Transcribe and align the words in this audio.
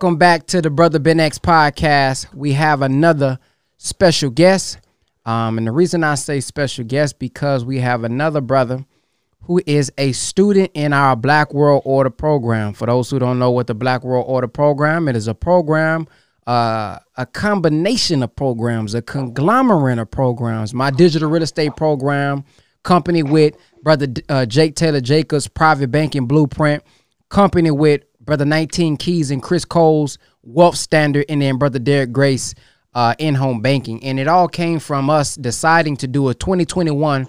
welcome 0.00 0.16
back 0.16 0.46
to 0.46 0.62
the 0.62 0.70
Brother 0.70 0.98
Ben 0.98 1.20
X 1.20 1.38
podcast. 1.38 2.32
We 2.32 2.54
have 2.54 2.80
another 2.80 3.38
special 3.76 4.30
guest. 4.30 4.78
Um, 5.26 5.58
and 5.58 5.66
the 5.66 5.72
reason 5.72 6.02
I 6.04 6.14
say 6.14 6.40
special 6.40 6.86
guest 6.86 7.18
because 7.18 7.66
we 7.66 7.80
have 7.80 8.02
another 8.02 8.40
brother 8.40 8.86
who 9.42 9.60
is 9.66 9.92
a 9.98 10.12
student 10.12 10.70
in 10.72 10.94
our 10.94 11.16
Black 11.16 11.52
World 11.52 11.82
Order 11.84 12.08
program. 12.08 12.72
For 12.72 12.86
those 12.86 13.10
who 13.10 13.18
don't 13.18 13.38
know 13.38 13.50
what 13.50 13.66
the 13.66 13.74
Black 13.74 14.02
World 14.02 14.24
Order 14.26 14.48
program, 14.48 15.06
it 15.06 15.16
is 15.16 15.28
a 15.28 15.34
program, 15.34 16.08
uh, 16.46 16.98
a 17.18 17.26
combination 17.26 18.22
of 18.22 18.34
programs, 18.34 18.94
a 18.94 19.02
conglomerate 19.02 19.98
of 19.98 20.10
programs. 20.10 20.72
My 20.72 20.90
digital 20.90 21.28
real 21.28 21.42
estate 21.42 21.76
program, 21.76 22.44
company 22.84 23.22
with 23.22 23.54
brother 23.82 24.06
uh, 24.30 24.46
Jake 24.46 24.76
Taylor 24.76 25.02
Jacobs, 25.02 25.46
private 25.46 25.90
banking 25.90 26.24
blueprint, 26.24 26.82
company 27.28 27.70
with 27.70 28.00
brother 28.30 28.44
19 28.44 28.96
Keys 28.96 29.32
and 29.32 29.42
Chris 29.42 29.64
Cole's 29.64 30.16
wealth 30.44 30.76
standard, 30.76 31.24
and 31.28 31.42
then 31.42 31.58
brother 31.58 31.80
Derek 31.80 32.12
Grace 32.12 32.54
uh, 32.94 33.12
in 33.18 33.34
home 33.34 33.60
banking. 33.60 34.00
And 34.04 34.20
it 34.20 34.28
all 34.28 34.46
came 34.46 34.78
from 34.78 35.10
us 35.10 35.34
deciding 35.34 35.96
to 35.96 36.06
do 36.06 36.28
a 36.28 36.34
2021 36.34 37.26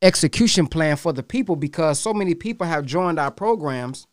execution 0.00 0.66
plan 0.66 0.96
for 0.96 1.12
the 1.12 1.22
people 1.22 1.54
because 1.54 2.00
so 2.00 2.14
many 2.14 2.34
people 2.34 2.66
have 2.66 2.86
joined 2.86 3.18
our 3.18 3.30
programs 3.30 4.06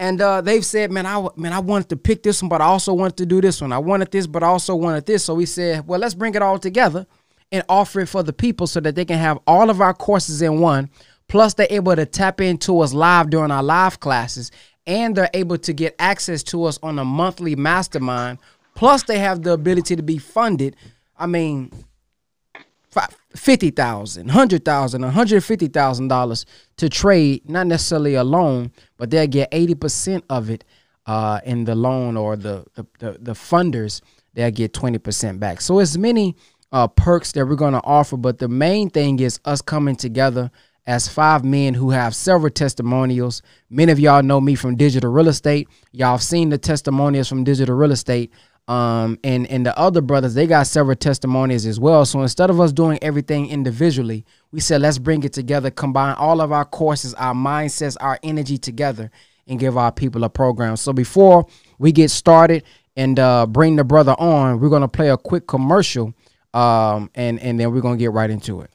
and 0.00 0.20
uh, 0.20 0.40
they've 0.40 0.66
said, 0.66 0.90
"Man, 0.90 1.06
I 1.06 1.24
man, 1.36 1.52
I 1.52 1.60
wanted 1.60 1.90
to 1.90 1.96
pick 1.96 2.24
this 2.24 2.42
one, 2.42 2.48
but 2.48 2.60
I 2.60 2.64
also 2.64 2.92
wanted 2.92 3.16
to 3.18 3.26
do 3.26 3.40
this 3.40 3.60
one. 3.60 3.70
I 3.70 3.78
wanted 3.78 4.10
this, 4.10 4.26
but 4.26 4.42
I 4.42 4.48
also 4.48 4.74
wanted 4.74 5.06
this." 5.06 5.22
So 5.22 5.34
we 5.34 5.46
said, 5.46 5.86
"Well, 5.86 6.00
let's 6.00 6.14
bring 6.14 6.34
it 6.34 6.42
all 6.42 6.58
together 6.58 7.06
and 7.52 7.62
offer 7.68 8.00
it 8.00 8.08
for 8.08 8.24
the 8.24 8.32
people 8.32 8.66
so 8.66 8.80
that 8.80 8.96
they 8.96 9.04
can 9.04 9.18
have 9.20 9.38
all 9.46 9.70
of 9.70 9.80
our 9.80 9.94
courses 9.94 10.42
in 10.42 10.58
one. 10.58 10.90
Plus, 11.28 11.54
they're 11.54 11.66
able 11.70 11.96
to 11.96 12.04
tap 12.04 12.40
into 12.40 12.80
us 12.80 12.92
live 12.92 13.30
during 13.30 13.50
our 13.50 13.62
live 13.62 14.00
classes, 14.00 14.50
and 14.86 15.16
they're 15.16 15.30
able 15.34 15.58
to 15.58 15.72
get 15.72 15.94
access 15.98 16.42
to 16.42 16.64
us 16.64 16.78
on 16.82 16.98
a 16.98 17.04
monthly 17.04 17.56
mastermind. 17.56 18.38
Plus, 18.74 19.04
they 19.04 19.18
have 19.18 19.42
the 19.42 19.52
ability 19.52 19.96
to 19.96 20.02
be 20.02 20.18
funded. 20.18 20.76
I 21.16 21.26
mean, 21.26 21.70
fifty 23.36 23.70
thousand, 23.70 24.30
hundred 24.30 24.64
thousand, 24.64 25.02
one 25.02 25.12
hundred 25.12 25.42
fifty 25.44 25.68
thousand 25.68 26.08
dollars 26.08 26.46
to 26.76 26.88
trade, 26.88 27.48
not 27.48 27.66
necessarily 27.66 28.14
a 28.14 28.24
loan, 28.24 28.72
but 28.96 29.10
they'll 29.10 29.26
get 29.26 29.48
eighty 29.52 29.74
percent 29.74 30.24
of 30.28 30.50
it 30.50 30.64
uh, 31.06 31.40
in 31.44 31.64
the 31.64 31.74
loan 31.74 32.16
or 32.16 32.36
the 32.36 32.64
the, 32.74 32.86
the, 32.98 33.18
the 33.20 33.32
funders. 33.32 34.00
They'll 34.34 34.50
get 34.50 34.72
twenty 34.72 34.98
percent 34.98 35.40
back. 35.40 35.60
So 35.60 35.78
it's 35.78 35.96
many 35.96 36.36
uh, 36.72 36.88
perks 36.88 37.32
that 37.32 37.46
we're 37.46 37.54
going 37.54 37.74
to 37.74 37.84
offer, 37.84 38.16
but 38.16 38.38
the 38.38 38.48
main 38.48 38.90
thing 38.90 39.20
is 39.20 39.38
us 39.44 39.62
coming 39.62 39.94
together 39.96 40.50
as 40.86 41.08
five 41.08 41.44
men 41.44 41.74
who 41.74 41.90
have 41.90 42.14
several 42.14 42.50
testimonials. 42.50 43.42
Many 43.70 43.92
of 43.92 43.98
y'all 43.98 44.22
know 44.22 44.40
me 44.40 44.54
from 44.54 44.76
digital 44.76 45.10
real 45.10 45.28
estate. 45.28 45.68
Y'all 45.92 46.12
have 46.12 46.22
seen 46.22 46.50
the 46.50 46.58
testimonials 46.58 47.28
from 47.28 47.44
digital 47.44 47.74
real 47.74 47.92
estate. 47.92 48.32
Um, 48.66 49.18
and 49.22 49.46
and 49.48 49.66
the 49.66 49.78
other 49.78 50.00
brothers, 50.00 50.32
they 50.34 50.46
got 50.46 50.66
several 50.66 50.96
testimonies 50.96 51.66
as 51.66 51.78
well. 51.78 52.06
So 52.06 52.22
instead 52.22 52.48
of 52.48 52.60
us 52.60 52.72
doing 52.72 52.98
everything 53.02 53.48
individually, 53.48 54.24
we 54.52 54.60
said 54.60 54.80
let's 54.80 54.98
bring 54.98 55.22
it 55.22 55.34
together, 55.34 55.70
combine 55.70 56.14
all 56.14 56.40
of 56.40 56.50
our 56.50 56.64
courses, 56.64 57.12
our 57.14 57.34
mindsets, 57.34 57.96
our 58.00 58.18
energy 58.22 58.56
together, 58.56 59.10
and 59.46 59.60
give 59.60 59.76
our 59.76 59.92
people 59.92 60.24
a 60.24 60.30
program. 60.30 60.76
So 60.76 60.94
before 60.94 61.46
we 61.78 61.92
get 61.92 62.10
started 62.10 62.64
and 62.96 63.18
uh, 63.18 63.46
bring 63.46 63.76
the 63.76 63.84
brother 63.84 64.14
on, 64.18 64.60
we're 64.60 64.70
gonna 64.70 64.88
play 64.88 65.10
a 65.10 65.18
quick 65.18 65.46
commercial, 65.46 66.14
um, 66.54 67.10
and 67.14 67.38
and 67.40 67.60
then 67.60 67.70
we're 67.70 67.82
gonna 67.82 67.98
get 67.98 68.12
right 68.12 68.30
into 68.30 68.62
it. 68.62 68.73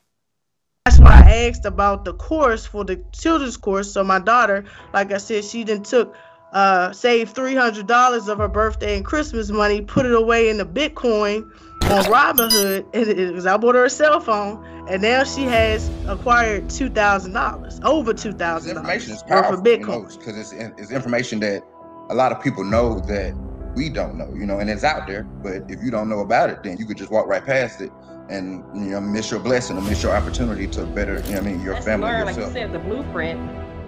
That's 0.90 1.02
why 1.02 1.22
I 1.24 1.48
asked 1.48 1.66
about 1.66 2.04
the 2.04 2.16
course 2.16 2.66
for 2.66 2.84
the 2.84 2.96
children's 3.12 3.58
course. 3.58 3.92
So 3.92 4.04
my 4.04 4.18
daughter, 4.18 4.66
like 4.92 5.12
I 5.12 5.20
said, 5.20 5.46
she 5.46 5.64
didn't 5.64 5.86
took 5.86 6.16
uh, 6.52 6.92
saved 6.94 7.36
three 7.36 7.54
hundred 7.54 7.86
dollars 7.86 8.28
of 8.28 8.40
her 8.40 8.48
birthday 8.48 8.98
and 8.98 9.06
Christmas 9.06 9.52
money, 9.52 9.82
put 9.82 10.08
it 10.08 10.16
away 10.16 10.50
in 10.50 10.58
the 10.58 10.66
Bitcoin 10.66 11.44
on 11.84 12.06
Robinhood, 12.06 12.88
and 12.96 13.08
it 13.08 13.36
was 13.36 13.46
I 13.46 13.56
bought 13.58 13.76
her 13.76 13.86
a 13.86 13.90
cell 13.92 14.20
phone, 14.20 14.66
and 14.90 15.04
now 15.04 15.24
she 15.24 15.44
has 15.44 15.92
acquired 16.08 16.72
two 16.72 16.90
thousand 16.90 17.34
dollars, 17.34 17.80
over 17.84 18.12
two 18.12 18.34
thousand 18.34 18.74
dollars. 18.74 18.88
Information 18.88 19.14
is 19.14 19.22
powerful, 19.22 19.62
because 19.62 20.40
it's, 20.40 20.54
it's 20.54 20.90
information 20.90 21.40
that 21.42 21.62
a 22.10 22.16
lot 22.16 22.32
of 22.32 22.42
people 22.42 22.64
know 22.64 23.00
that 23.02 23.36
we 23.76 23.90
don't 23.90 24.18
know, 24.18 24.34
you 24.34 24.48
know, 24.48 24.58
and 24.58 24.72
it's 24.72 24.84
out 24.84 25.06
there. 25.06 25.22
But 25.22 25.70
if 25.70 25.84
you 25.84 25.92
don't 25.92 26.10
know 26.10 26.22
about 26.22 26.50
it, 26.50 26.64
then 26.64 26.78
you 26.78 26.88
could 26.88 26.98
just 26.98 27.12
walk 27.12 27.28
right 27.28 27.46
past 27.46 27.80
it 27.80 27.92
and 28.30 28.64
you 28.76 28.92
know 28.92 29.02
miss 29.02 29.32
your 29.32 29.40
blessing 29.40 29.78
or 29.78 29.82
miss 29.82 30.04
your 30.04 30.16
opportunity 30.16 30.68
to 30.68 30.86
better, 30.86 31.22
you 31.26 31.34
know, 31.34 31.40
I 31.40 31.42
mean, 31.42 31.62
your 31.62 31.74
Let's 31.74 31.86
family. 31.86 32.08
Learn, 32.08 32.28
yourself. 32.28 32.38
like 32.38 32.48
you 32.48 32.54
said, 32.54 32.72
the 32.72 32.80
blueprint 32.80 33.40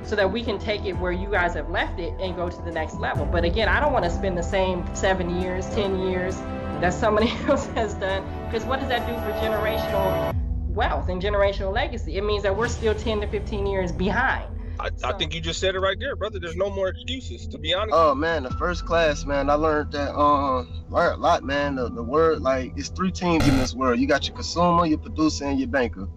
so 0.03 0.15
that 0.15 0.31
we 0.31 0.43
can 0.43 0.57
take 0.57 0.85
it 0.85 0.93
where 0.93 1.11
you 1.11 1.29
guys 1.29 1.53
have 1.53 1.69
left 1.69 1.99
it 1.99 2.13
and 2.19 2.35
go 2.35 2.49
to 2.49 2.61
the 2.63 2.71
next 2.71 2.95
level. 2.95 3.25
But 3.25 3.43
again, 3.43 3.67
I 3.67 3.79
don't 3.79 3.93
want 3.93 4.05
to 4.05 4.11
spend 4.11 4.37
the 4.37 4.43
same 4.43 4.83
seven 4.95 5.41
years, 5.41 5.67
10 5.69 5.99
years 5.99 6.37
that 6.81 6.93
somebody 6.93 7.29
else 7.47 7.67
has 7.67 7.93
done, 7.95 8.23
because 8.45 8.65
what 8.65 8.79
does 8.79 8.89
that 8.89 9.05
do 9.07 9.13
for 9.13 9.37
generational 9.39 10.35
wealth 10.73 11.09
and 11.09 11.21
generational 11.21 11.73
legacy? 11.73 12.17
It 12.17 12.23
means 12.23 12.43
that 12.43 12.55
we're 12.55 12.67
still 12.67 12.95
10 12.95 13.21
to 13.21 13.27
15 13.27 13.67
years 13.67 13.91
behind. 13.91 14.45
I, 14.79 14.89
so. 14.95 15.07
I 15.07 15.13
think 15.13 15.35
you 15.35 15.41
just 15.41 15.59
said 15.59 15.75
it 15.75 15.79
right 15.79 15.97
there, 15.99 16.15
brother. 16.15 16.39
There's 16.39 16.55
no 16.55 16.69
more 16.69 16.87
excuses, 16.89 17.47
to 17.47 17.57
be 17.57 17.73
honest. 17.73 17.93
Oh 17.93 18.15
man, 18.15 18.43
the 18.43 18.51
first 18.51 18.85
class, 18.85 19.25
man, 19.25 19.49
I 19.49 19.53
learned 19.53 19.91
that 19.91 20.15
um 20.15 20.85
learned 20.89 21.15
a 21.15 21.17
lot, 21.17 21.43
man. 21.43 21.75
The, 21.75 21.89
the 21.89 22.03
word 22.03 22.41
like 22.41 22.73
it's 22.75 22.89
three 22.89 23.11
teams 23.11 23.47
in 23.47 23.57
this 23.57 23.73
world. 23.73 23.99
You 23.99 24.07
got 24.07 24.27
your 24.27 24.35
consumer, 24.35 24.85
your 24.85 24.97
producer, 24.97 25.45
and 25.45 25.59
your 25.59 25.69
banker. 25.69 26.07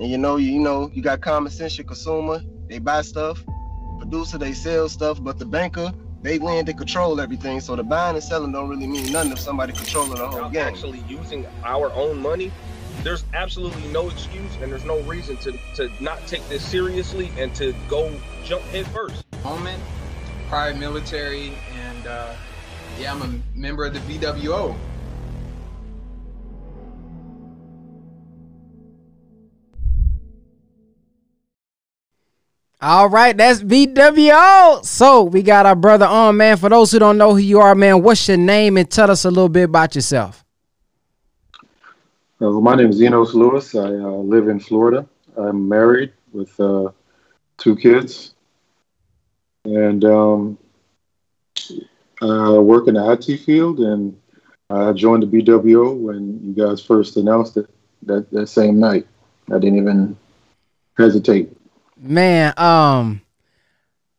And 0.00 0.08
you 0.08 0.18
know, 0.18 0.36
you, 0.36 0.52
you 0.52 0.60
know, 0.60 0.90
you 0.92 1.02
got 1.02 1.20
common 1.20 1.50
sense, 1.50 1.76
your 1.76 1.86
consumer, 1.86 2.40
they 2.68 2.78
buy 2.78 3.02
stuff. 3.02 3.44
Producer, 3.98 4.38
they 4.38 4.52
sell 4.52 4.88
stuff, 4.88 5.22
but 5.22 5.38
the 5.38 5.44
banker, 5.44 5.92
they 6.22 6.38
lend, 6.38 6.68
they 6.68 6.72
control 6.72 7.20
everything. 7.20 7.60
So 7.60 7.74
the 7.74 7.82
buying 7.82 8.14
and 8.14 8.24
selling 8.24 8.52
don't 8.52 8.68
really 8.68 8.86
mean 8.86 9.12
nothing 9.12 9.32
if 9.32 9.40
somebody 9.40 9.72
controlling 9.72 10.14
the 10.14 10.28
whole 10.28 10.48
game. 10.50 10.68
Actually 10.68 11.02
using 11.08 11.46
our 11.64 11.92
own 11.92 12.22
money, 12.22 12.52
there's 13.02 13.24
absolutely 13.34 13.86
no 13.88 14.08
excuse 14.08 14.56
and 14.60 14.70
there's 14.70 14.84
no 14.84 15.00
reason 15.02 15.36
to, 15.38 15.52
to 15.74 15.90
not 16.00 16.26
take 16.26 16.46
this 16.48 16.64
seriously 16.64 17.30
and 17.38 17.54
to 17.54 17.74
go 17.88 18.12
jump 18.44 18.62
head 18.64 18.86
first. 18.88 19.24
Moment, 19.44 19.82
prior 20.48 20.74
military, 20.74 21.52
and 21.74 22.06
uh, 22.06 22.34
yeah, 22.98 23.12
I'm 23.12 23.22
a 23.22 23.58
member 23.58 23.84
of 23.84 23.94
the 23.94 24.00
BWO. 24.00 24.76
All 32.80 33.08
right, 33.08 33.36
that's 33.36 33.60
BWO. 33.60 34.84
So 34.84 35.24
we 35.24 35.42
got 35.42 35.66
our 35.66 35.74
brother 35.74 36.06
on, 36.06 36.36
man. 36.36 36.56
For 36.56 36.68
those 36.68 36.92
who 36.92 37.00
don't 37.00 37.18
know 37.18 37.32
who 37.32 37.38
you 37.38 37.60
are, 37.60 37.74
man, 37.74 38.02
what's 38.02 38.28
your 38.28 38.36
name 38.36 38.76
and 38.76 38.88
tell 38.88 39.10
us 39.10 39.24
a 39.24 39.30
little 39.30 39.48
bit 39.48 39.64
about 39.64 39.96
yourself. 39.96 40.44
Uh, 42.40 42.50
my 42.50 42.76
name 42.76 42.90
is 42.90 43.02
Enos 43.02 43.34
Lewis. 43.34 43.74
I 43.74 43.80
uh, 43.80 44.22
live 44.22 44.46
in 44.46 44.60
Florida. 44.60 45.04
I'm 45.36 45.68
married 45.68 46.12
with 46.32 46.58
uh, 46.60 46.90
two 47.56 47.74
kids, 47.74 48.34
and 49.64 50.04
um, 50.04 50.58
I 52.22 52.50
work 52.58 52.86
in 52.86 52.94
the 52.94 53.10
IT 53.10 53.38
field. 53.38 53.80
And 53.80 54.16
I 54.70 54.92
joined 54.92 55.24
the 55.24 55.26
BWO 55.26 55.96
when 55.96 56.40
you 56.44 56.52
guys 56.52 56.80
first 56.80 57.16
announced 57.16 57.56
it 57.56 57.68
that, 58.02 58.30
that 58.30 58.46
same 58.46 58.78
night. 58.78 59.08
I 59.50 59.58
didn't 59.58 59.78
even 59.78 60.16
hesitate. 60.96 61.50
Man, 61.96 62.54
um, 62.56 63.20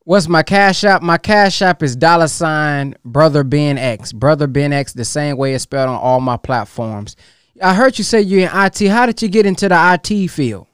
what's 0.03 0.27
my 0.27 0.43
cash 0.43 0.83
app? 0.83 1.01
My 1.01 1.17
cash 1.17 1.61
app 1.61 1.81
is 1.81 1.95
dollar 1.95 2.27
sign 2.27 2.95
brother 3.05 3.45
Ben 3.45 3.77
X. 3.77 4.11
Brother 4.11 4.47
Ben 4.47 4.73
X, 4.73 4.91
the 4.91 5.05
same 5.05 5.37
way 5.37 5.53
it's 5.53 5.63
spelled 5.63 5.87
on 5.87 5.95
all 5.95 6.19
my 6.19 6.35
platforms. 6.35 7.15
I 7.61 7.73
heard 7.73 7.97
you 7.97 8.03
say 8.03 8.21
you're 8.21 8.49
in 8.49 8.49
IT. 8.53 8.79
How 8.87 9.05
did 9.05 9.21
you 9.21 9.27
get 9.27 9.45
into 9.45 9.67
the 9.67 9.99
IT 10.03 10.27
field? 10.29 10.67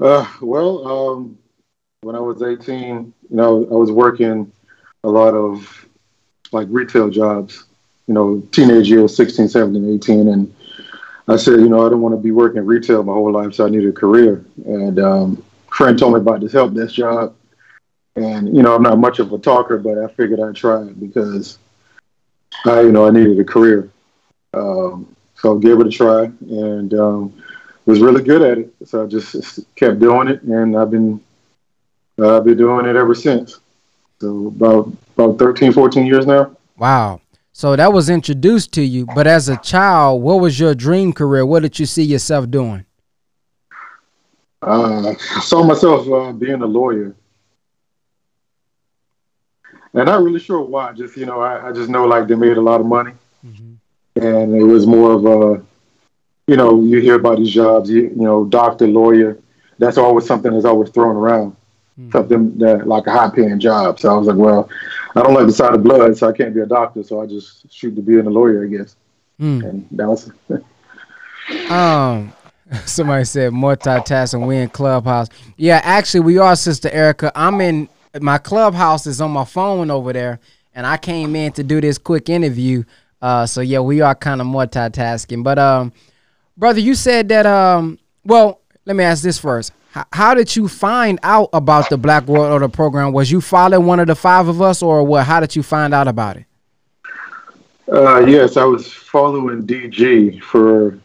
Uh, 0.00 0.26
well, 0.40 0.86
um, 0.86 1.38
when 2.02 2.16
I 2.16 2.20
was 2.20 2.42
18, 2.42 3.12
you 3.30 3.36
know, 3.36 3.64
I 3.64 3.74
was 3.74 3.90
working 3.90 4.50
a 5.02 5.08
lot 5.08 5.34
of 5.34 5.86
like 6.52 6.68
retail 6.70 7.10
jobs, 7.10 7.64
you 8.06 8.14
know, 8.14 8.40
teenage 8.52 8.88
years, 8.88 9.16
16, 9.16 9.48
17, 9.48 9.94
18. 9.96 10.28
And 10.28 10.54
I 11.28 11.36
said, 11.36 11.60
you 11.60 11.68
know, 11.68 11.86
I 11.86 11.90
don't 11.90 12.00
want 12.00 12.14
to 12.14 12.20
be 12.20 12.30
working 12.30 12.64
retail 12.64 13.02
my 13.02 13.12
whole 13.12 13.32
life, 13.32 13.54
so 13.54 13.66
I 13.66 13.70
need 13.70 13.86
a 13.86 13.92
career. 13.92 14.44
And 14.66 14.98
um, 14.98 15.44
friend 15.68 15.98
told 15.98 16.14
me 16.14 16.20
about 16.20 16.40
this 16.40 16.52
help 16.52 16.74
desk 16.74 16.94
job. 16.94 17.34
And, 18.16 18.54
you 18.54 18.62
know, 18.62 18.74
I'm 18.74 18.82
not 18.82 18.98
much 18.98 19.18
of 19.18 19.32
a 19.32 19.38
talker, 19.38 19.76
but 19.78 19.98
I 19.98 20.06
figured 20.08 20.40
I'd 20.40 20.54
try 20.54 20.82
it 20.82 21.00
because 21.00 21.58
I, 22.64 22.82
you 22.82 22.92
know, 22.92 23.06
I 23.06 23.10
needed 23.10 23.38
a 23.40 23.44
career. 23.44 23.90
Um, 24.54 25.14
so 25.34 25.56
I 25.56 25.60
gave 25.60 25.80
it 25.80 25.86
a 25.86 25.90
try 25.90 26.24
and 26.24 26.94
um, 26.94 27.42
was 27.86 28.00
really 28.00 28.22
good 28.22 28.42
at 28.42 28.58
it. 28.58 28.72
So 28.86 29.04
I 29.04 29.06
just 29.06 29.60
kept 29.76 30.00
doing 30.00 30.28
it, 30.28 30.42
and 30.42 30.76
I've 30.76 30.90
been 30.90 31.20
uh, 32.18 32.38
I've 32.38 32.44
been 32.44 32.56
doing 32.56 32.86
it 32.86 32.96
ever 32.96 33.14
since. 33.14 33.60
So 34.20 34.46
about 34.48 34.92
about 35.16 35.38
13, 35.38 35.72
14 35.72 36.06
years 36.06 36.26
now. 36.26 36.56
Wow. 36.76 37.20
So 37.52 37.76
that 37.76 37.92
was 37.92 38.08
introduced 38.08 38.72
to 38.72 38.82
you, 38.82 39.06
but 39.06 39.28
as 39.28 39.48
a 39.48 39.56
child, 39.58 40.22
what 40.22 40.40
was 40.40 40.58
your 40.58 40.74
dream 40.74 41.12
career? 41.12 41.46
What 41.46 41.62
did 41.62 41.78
you 41.78 41.86
see 41.86 42.02
yourself 42.02 42.50
doing? 42.50 42.84
Uh, 44.60 45.10
I 45.10 45.40
saw 45.40 45.62
myself 45.62 46.08
uh, 46.08 46.32
being 46.32 46.62
a 46.62 46.66
lawyer. 46.66 47.14
and 49.94 50.00
I'm 50.00 50.06
not 50.06 50.22
really 50.22 50.40
sure 50.40 50.60
why. 50.60 50.92
Just 50.92 51.16
you 51.16 51.26
know, 51.26 51.40
I, 51.40 51.68
I 51.68 51.72
just 51.72 51.88
know 51.88 52.04
like 52.06 52.26
they 52.26 52.34
made 52.34 52.56
a 52.56 52.60
lot 52.60 52.80
of 52.80 52.86
money, 52.86 53.12
mm-hmm. 53.46 53.74
And 54.16 54.54
it 54.54 54.62
was 54.62 54.86
more 54.86 55.12
of 55.12 55.26
a, 55.26 55.62
you 56.46 56.56
know, 56.56 56.82
you 56.82 57.00
hear 57.00 57.16
about 57.16 57.38
these 57.38 57.52
jobs, 57.52 57.90
you, 57.90 58.02
you 58.02 58.22
know, 58.22 58.44
doctor, 58.44 58.86
lawyer. 58.86 59.38
That's 59.78 59.98
always 59.98 60.26
something 60.26 60.52
that's 60.52 60.64
always 60.64 60.90
thrown 60.90 61.16
around, 61.16 61.52
mm-hmm. 61.98 62.10
something 62.12 62.58
that 62.58 62.86
like 62.86 63.06
a 63.06 63.10
high 63.10 63.30
paying 63.30 63.58
job. 63.58 63.98
So 63.98 64.14
I 64.14 64.18
was 64.18 64.28
like, 64.28 64.36
well, 64.36 64.68
I 65.16 65.22
don't 65.22 65.34
like 65.34 65.46
the 65.46 65.52
sight 65.52 65.74
of 65.74 65.82
blood, 65.82 66.16
so 66.16 66.28
I 66.28 66.32
can't 66.32 66.54
be 66.54 66.60
a 66.60 66.66
doctor. 66.66 67.02
So 67.02 67.20
I 67.20 67.26
just 67.26 67.72
shoot 67.72 67.94
to 67.96 68.02
being 68.02 68.26
a 68.26 68.30
lawyer, 68.30 68.64
I 68.64 68.68
guess. 68.68 68.96
Mm. 69.40 69.68
And 69.68 69.88
that 69.92 70.08
was. 70.08 70.30
um, 71.70 72.32
somebody 72.84 73.24
said 73.24 73.52
multitasking. 73.52 74.46
We 74.46 74.58
in 74.58 74.68
clubhouse. 74.68 75.28
Yeah, 75.56 75.80
actually, 75.82 76.20
we 76.20 76.38
are, 76.38 76.54
Sister 76.56 76.90
Erica. 76.90 77.32
I'm 77.34 77.60
in 77.60 77.88
my 78.20 78.38
clubhouse 78.38 79.06
is 79.06 79.20
on 79.20 79.32
my 79.32 79.44
phone 79.44 79.90
over 79.90 80.12
there, 80.12 80.38
and 80.74 80.86
I 80.86 80.96
came 80.96 81.34
in 81.34 81.52
to 81.52 81.62
do 81.62 81.80
this 81.80 81.98
quick 81.98 82.28
interview. 82.28 82.84
Uh, 83.24 83.46
so 83.46 83.62
yeah, 83.62 83.80
we 83.80 84.02
are 84.02 84.14
kind 84.14 84.42
of 84.42 84.46
multitasking. 84.46 85.42
But 85.42 85.58
um, 85.58 85.94
brother, 86.58 86.80
you 86.80 86.94
said 86.94 87.30
that 87.30 87.46
um, 87.46 87.98
well, 88.22 88.60
let 88.84 88.96
me 88.96 89.02
ask 89.02 89.22
this 89.22 89.38
first. 89.38 89.72
H- 89.96 90.04
how 90.12 90.34
did 90.34 90.54
you 90.54 90.68
find 90.68 91.18
out 91.22 91.48
about 91.54 91.88
the 91.88 91.96
Black 91.96 92.26
World 92.26 92.52
Order 92.52 92.68
program? 92.68 93.14
Was 93.14 93.32
you 93.32 93.40
following 93.40 93.86
one 93.86 93.98
of 93.98 94.08
the 94.08 94.14
five 94.14 94.46
of 94.48 94.60
us, 94.60 94.82
or 94.82 95.02
what? 95.04 95.24
How 95.24 95.40
did 95.40 95.56
you 95.56 95.62
find 95.62 95.94
out 95.94 96.06
about 96.06 96.36
it? 96.36 96.44
Uh, 97.90 98.26
yes, 98.26 98.58
I 98.58 98.64
was 98.64 98.92
following 98.92 99.66
DG 99.66 100.42
for 100.42 100.98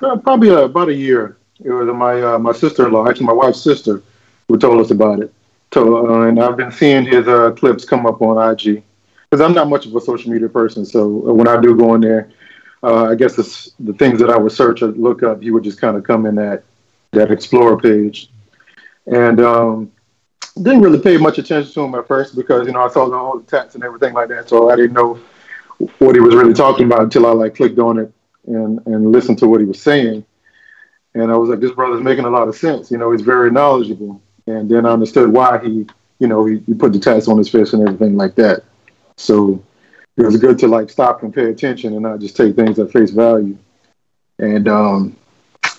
uh, 0.00 0.16
probably 0.16 0.48
uh, 0.48 0.60
about 0.60 0.88
a 0.88 0.94
year. 0.94 1.36
It 1.62 1.70
was 1.70 1.86
my 1.94 2.22
uh, 2.22 2.38
my 2.38 2.52
sister 2.52 2.86
in 2.86 2.94
law, 2.94 3.06
actually 3.06 3.26
my 3.26 3.34
wife's 3.34 3.60
sister, 3.60 4.02
who 4.48 4.56
told 4.56 4.80
us 4.80 4.90
about 4.90 5.20
it. 5.20 5.34
So, 5.74 6.08
uh, 6.08 6.28
and 6.28 6.42
I've 6.42 6.56
been 6.56 6.72
seeing 6.72 7.04
his 7.04 7.28
uh, 7.28 7.50
clips 7.50 7.84
come 7.84 8.06
up 8.06 8.22
on 8.22 8.52
IG 8.52 8.82
because 9.30 9.44
I'm 9.44 9.54
not 9.54 9.68
much 9.68 9.86
of 9.86 9.94
a 9.94 10.00
social 10.00 10.32
media 10.32 10.48
person. 10.48 10.84
So 10.84 11.08
when 11.08 11.48
I 11.48 11.60
do 11.60 11.76
go 11.76 11.94
in 11.94 12.00
there, 12.00 12.30
uh, 12.82 13.06
I 13.06 13.14
guess 13.14 13.36
the 13.78 13.92
things 13.94 14.20
that 14.20 14.30
I 14.30 14.38
would 14.38 14.52
search 14.52 14.82
or 14.82 14.88
look 14.88 15.22
up, 15.22 15.42
he 15.42 15.50
would 15.50 15.64
just 15.64 15.80
kind 15.80 15.96
of 15.96 16.04
come 16.04 16.26
in 16.26 16.34
that 16.36 16.64
that 17.12 17.30
Explorer 17.30 17.78
page, 17.78 18.30
and 19.06 19.40
um, 19.40 19.90
didn't 20.62 20.82
really 20.82 21.00
pay 21.00 21.16
much 21.16 21.38
attention 21.38 21.72
to 21.72 21.80
him 21.80 21.94
at 21.94 22.06
first 22.06 22.36
because 22.36 22.66
you 22.66 22.72
know 22.72 22.82
I 22.82 22.88
saw 22.88 23.10
all 23.12 23.38
the 23.38 23.44
tats 23.46 23.74
and 23.74 23.82
everything 23.82 24.12
like 24.14 24.28
that, 24.28 24.48
so 24.48 24.70
I 24.70 24.76
didn't 24.76 24.92
know 24.92 25.18
what 25.98 26.14
he 26.14 26.20
was 26.20 26.34
really 26.34 26.54
talking 26.54 26.86
about 26.86 27.00
until 27.02 27.26
I 27.26 27.32
like 27.32 27.54
clicked 27.56 27.78
on 27.78 27.98
it 27.98 28.12
and 28.46 28.84
and 28.86 29.10
listened 29.10 29.38
to 29.38 29.48
what 29.48 29.60
he 29.60 29.66
was 29.66 29.80
saying, 29.80 30.24
and 31.14 31.30
I 31.32 31.36
was 31.36 31.48
like, 31.48 31.60
this 31.60 31.72
brother's 31.72 32.02
making 32.02 32.26
a 32.26 32.30
lot 32.30 32.48
of 32.48 32.56
sense. 32.56 32.90
You 32.90 32.98
know, 32.98 33.10
he's 33.10 33.22
very 33.22 33.50
knowledgeable 33.50 34.20
and 34.48 34.68
then 34.68 34.86
I 34.86 34.90
understood 34.90 35.30
why 35.30 35.58
he, 35.62 35.86
you 36.18 36.26
know, 36.26 36.46
he, 36.46 36.58
he 36.60 36.74
put 36.74 36.92
the 36.92 36.98
tats 36.98 37.28
on 37.28 37.38
his 37.38 37.48
face 37.48 37.72
and 37.74 37.86
everything 37.86 38.16
like 38.16 38.34
that. 38.36 38.64
So 39.18 39.62
it 40.16 40.24
was 40.24 40.36
good 40.38 40.58
to 40.60 40.68
like 40.68 40.90
stop 40.90 41.22
and 41.22 41.34
pay 41.34 41.50
attention 41.50 41.94
and 41.94 42.02
not 42.02 42.20
just 42.20 42.36
take 42.36 42.56
things 42.56 42.78
at 42.78 42.92
face 42.92 43.10
value. 43.10 43.58
And 44.38 44.68
um, 44.68 45.16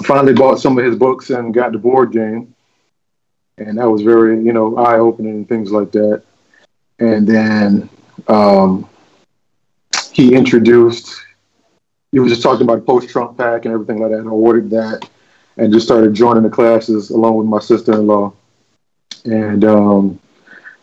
finally 0.03 0.33
bought 0.33 0.59
some 0.59 0.77
of 0.77 0.85
his 0.85 0.95
books 0.95 1.31
and 1.31 1.53
got 1.53 1.73
the 1.73 1.79
board 1.79 2.11
game, 2.11 2.55
and 3.57 3.77
that 3.79 3.89
was 3.89 4.01
very, 4.01 4.43
you 4.43 4.53
know, 4.53 4.77
eye 4.77 4.99
opening 4.99 5.33
and 5.33 5.49
things 5.49 5.71
like 5.71 5.91
that. 5.93 6.23
And 6.99 7.27
then 7.27 7.89
um, 8.27 8.87
he 10.11 10.35
introduced. 10.35 11.21
He 12.11 12.19
was 12.19 12.31
just 12.31 12.43
talking 12.43 12.63
about 12.63 12.85
post 12.85 13.09
Trump 13.09 13.37
pack 13.37 13.65
and 13.65 13.73
everything 13.73 13.99
like 13.99 14.11
that. 14.11 14.19
And 14.19 14.27
I 14.27 14.31
ordered 14.31 14.69
that 14.71 15.09
and 15.57 15.71
just 15.73 15.85
started 15.87 16.13
joining 16.13 16.43
the 16.43 16.49
classes 16.49 17.11
along 17.11 17.37
with 17.37 17.47
my 17.47 17.59
sister 17.59 17.93
in 17.93 18.07
law 18.07 18.33
and 19.25 19.63
um, 19.65 20.19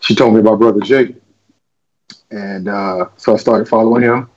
she 0.00 0.14
told 0.14 0.34
me 0.34 0.40
about 0.40 0.58
Brother 0.58 0.80
Jake, 0.80 1.16
and 2.30 2.68
uh, 2.68 3.06
so 3.16 3.34
I 3.34 3.36
started 3.36 3.68
following 3.68 4.02
him. 4.02 4.28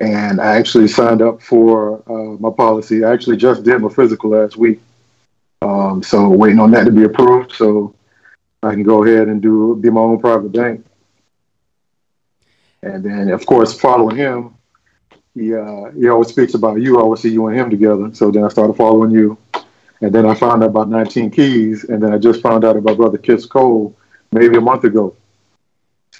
And 0.00 0.40
I 0.40 0.56
actually 0.56 0.88
signed 0.88 1.22
up 1.22 1.42
for 1.42 2.02
uh, 2.06 2.36
my 2.38 2.50
policy. 2.50 3.04
I 3.04 3.12
actually 3.12 3.36
just 3.38 3.62
did 3.64 3.80
my 3.80 3.88
physical 3.88 4.30
last 4.30 4.56
week, 4.56 4.80
um, 5.62 6.02
so 6.02 6.28
waiting 6.28 6.60
on 6.60 6.70
that 6.72 6.84
to 6.84 6.90
be 6.92 7.04
approved, 7.04 7.52
so 7.52 7.94
I 8.62 8.72
can 8.72 8.82
go 8.82 9.04
ahead 9.04 9.28
and 9.28 9.40
do 9.40 9.76
be 9.80 9.90
my 9.90 10.00
own 10.00 10.20
private 10.20 10.52
bank. 10.52 10.84
And 12.82 13.02
then, 13.04 13.30
of 13.30 13.46
course, 13.46 13.78
following 13.78 14.16
him, 14.16 14.54
he 15.34 15.54
uh, 15.54 15.90
he 15.92 16.08
always 16.08 16.28
speaks 16.28 16.54
about 16.54 16.80
you. 16.80 16.98
I 16.98 17.02
always 17.02 17.20
see 17.20 17.30
you 17.30 17.46
and 17.46 17.58
him 17.58 17.70
together. 17.70 18.10
So 18.14 18.30
then 18.30 18.44
I 18.44 18.48
started 18.48 18.74
following 18.74 19.10
you. 19.10 19.38
And 20.00 20.14
then 20.14 20.26
I 20.26 20.34
found 20.34 20.62
out 20.62 20.70
about 20.70 20.88
19 20.90 21.30
Keys, 21.30 21.84
and 21.84 22.02
then 22.02 22.12
I 22.12 22.18
just 22.18 22.42
found 22.42 22.64
out 22.64 22.76
about 22.76 22.98
Brother 22.98 23.18
Chris 23.18 23.46
Cole 23.46 23.96
maybe 24.32 24.56
a 24.56 24.60
month 24.60 24.84
ago. 24.84 25.14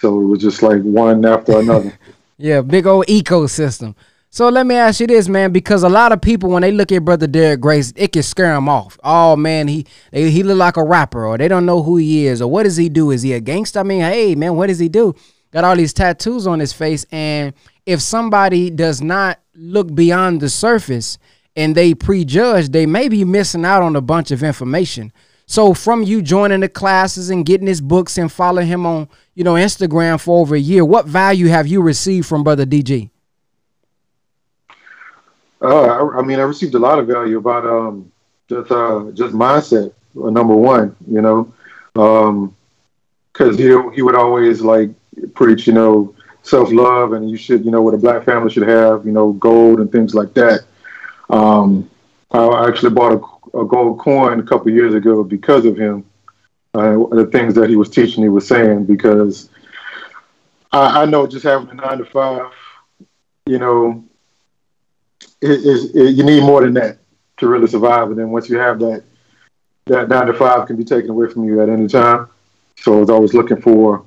So 0.00 0.20
it 0.20 0.24
was 0.24 0.40
just 0.40 0.62
like 0.62 0.82
one 0.82 1.24
after 1.24 1.58
another. 1.58 1.98
yeah, 2.38 2.60
big 2.60 2.86
old 2.86 3.06
ecosystem. 3.06 3.94
So 4.30 4.50
let 4.50 4.66
me 4.66 4.74
ask 4.74 5.00
you 5.00 5.06
this, 5.06 5.28
man, 5.28 5.50
because 5.52 5.82
a 5.82 5.88
lot 5.88 6.12
of 6.12 6.20
people 6.20 6.50
when 6.50 6.60
they 6.60 6.72
look 6.72 6.92
at 6.92 7.04
Brother 7.04 7.26
Derek 7.26 7.60
Grace, 7.60 7.92
it 7.96 8.12
can 8.12 8.22
scare 8.22 8.52
them 8.52 8.68
off. 8.68 8.98
Oh 9.02 9.34
man, 9.34 9.66
he 9.68 9.86
he 10.12 10.42
look 10.42 10.58
like 10.58 10.76
a 10.76 10.84
rapper, 10.84 11.24
or 11.24 11.38
they 11.38 11.48
don't 11.48 11.64
know 11.64 11.82
who 11.82 11.96
he 11.96 12.26
is, 12.26 12.42
or 12.42 12.50
what 12.50 12.64
does 12.64 12.76
he 12.76 12.88
do? 12.88 13.10
Is 13.12 13.22
he 13.22 13.32
a 13.32 13.40
gangster? 13.40 13.80
I 13.80 13.82
mean, 13.84 14.02
hey 14.02 14.34
man, 14.34 14.56
what 14.56 14.66
does 14.66 14.78
he 14.78 14.88
do? 14.88 15.14
Got 15.52 15.64
all 15.64 15.76
these 15.76 15.94
tattoos 15.94 16.46
on 16.46 16.60
his 16.60 16.72
face, 16.72 17.06
and 17.10 17.54
if 17.86 18.02
somebody 18.02 18.68
does 18.68 19.00
not 19.00 19.40
look 19.54 19.94
beyond 19.94 20.42
the 20.42 20.50
surface 20.50 21.18
and 21.54 21.74
they 21.74 21.94
prejudge, 21.94 22.68
they 22.68 22.84
may 22.84 23.08
be 23.08 23.24
missing 23.24 23.64
out 23.64 23.82
on 23.82 23.96
a 23.96 24.02
bunch 24.02 24.30
of 24.30 24.42
information. 24.42 25.12
So 25.46 25.74
from 25.74 26.02
you 26.02 26.22
joining 26.22 26.60
the 26.60 26.68
classes 26.68 27.30
and 27.30 27.46
getting 27.46 27.68
his 27.68 27.80
books 27.80 28.18
and 28.18 28.30
following 28.30 28.66
him 28.66 28.84
on, 28.84 29.08
you 29.34 29.44
know, 29.44 29.54
Instagram 29.54 30.20
for 30.20 30.40
over 30.40 30.56
a 30.56 30.60
year, 30.60 30.84
what 30.84 31.06
value 31.06 31.46
have 31.46 31.68
you 31.68 31.80
received 31.80 32.26
from 32.26 32.42
Brother 32.42 32.66
DG? 32.66 33.10
Uh, 35.62 35.84
I, 35.84 36.18
I 36.18 36.22
mean, 36.22 36.40
I 36.40 36.42
received 36.42 36.74
a 36.74 36.78
lot 36.78 36.98
of 36.98 37.06
value 37.06 37.38
about 37.38 37.64
um, 37.64 38.10
just 38.48 38.70
uh, 38.70 39.10
just 39.14 39.34
mindset. 39.34 39.92
Uh, 40.20 40.30
number 40.30 40.54
one, 40.54 40.96
you 41.08 41.22
know, 41.22 41.52
because 41.92 42.28
um, 42.28 43.58
he 43.58 43.94
he 43.94 44.02
would 44.02 44.16
always 44.16 44.60
like 44.62 44.90
preach, 45.34 45.66
you 45.66 45.72
know, 45.72 46.14
self 46.42 46.72
love, 46.72 47.12
and 47.12 47.30
you 47.30 47.36
should, 47.36 47.64
you 47.64 47.70
know, 47.70 47.82
what 47.82 47.94
a 47.94 47.98
black 47.98 48.24
family 48.24 48.50
should 48.50 48.68
have, 48.68 49.06
you 49.06 49.12
know, 49.12 49.32
gold 49.34 49.80
and 49.80 49.90
things 49.92 50.14
like 50.14 50.34
that. 50.34 50.64
Um, 51.30 51.88
I 52.32 52.68
actually 52.68 52.90
bought 52.90 53.12
a, 53.12 53.20
a, 53.54 53.64
gold 53.64 53.98
coin 53.98 54.40
a 54.40 54.42
couple 54.42 54.70
years 54.70 54.94
ago 54.94 55.24
because 55.24 55.64
of 55.64 55.76
him. 55.76 56.04
Uh, 56.74 57.06
the 57.10 57.28
things 57.32 57.54
that 57.54 57.70
he 57.70 57.76
was 57.76 57.88
teaching, 57.88 58.22
he 58.22 58.28
was 58.28 58.46
saying, 58.46 58.84
because 58.84 59.48
I, 60.72 61.02
I 61.02 61.04
know 61.06 61.26
just 61.26 61.44
having 61.44 61.70
a 61.70 61.74
nine 61.74 61.98
to 61.98 62.04
five, 62.04 62.52
you 63.46 63.58
know, 63.58 64.04
it, 65.40 65.94
it, 65.94 66.14
you 66.14 66.22
need 66.22 66.42
more 66.42 66.62
than 66.62 66.74
that 66.74 66.98
to 67.38 67.48
really 67.48 67.66
survive. 67.66 68.08
And 68.08 68.18
then 68.18 68.30
once 68.30 68.50
you 68.50 68.58
have 68.58 68.78
that, 68.80 69.04
that 69.86 70.08
nine 70.08 70.26
to 70.26 70.34
five 70.34 70.66
can 70.66 70.76
be 70.76 70.84
taken 70.84 71.10
away 71.10 71.28
from 71.28 71.44
you 71.44 71.60
at 71.62 71.68
any 71.68 71.88
time. 71.88 72.28
So 72.76 72.96
I 72.96 73.00
was 73.00 73.10
always 73.10 73.32
looking 73.32 73.60
for 73.60 74.04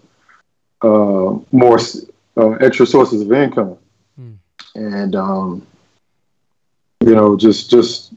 uh, 0.82 1.40
more 1.52 1.80
uh, 2.38 2.52
extra 2.62 2.86
sources 2.86 3.22
of 3.22 3.32
income. 3.32 3.78
Mm. 4.20 4.38
And 4.76 5.16
um, 5.16 5.68
you 7.02 7.16
know, 7.16 7.38
just 7.38 7.70
just 7.70 8.09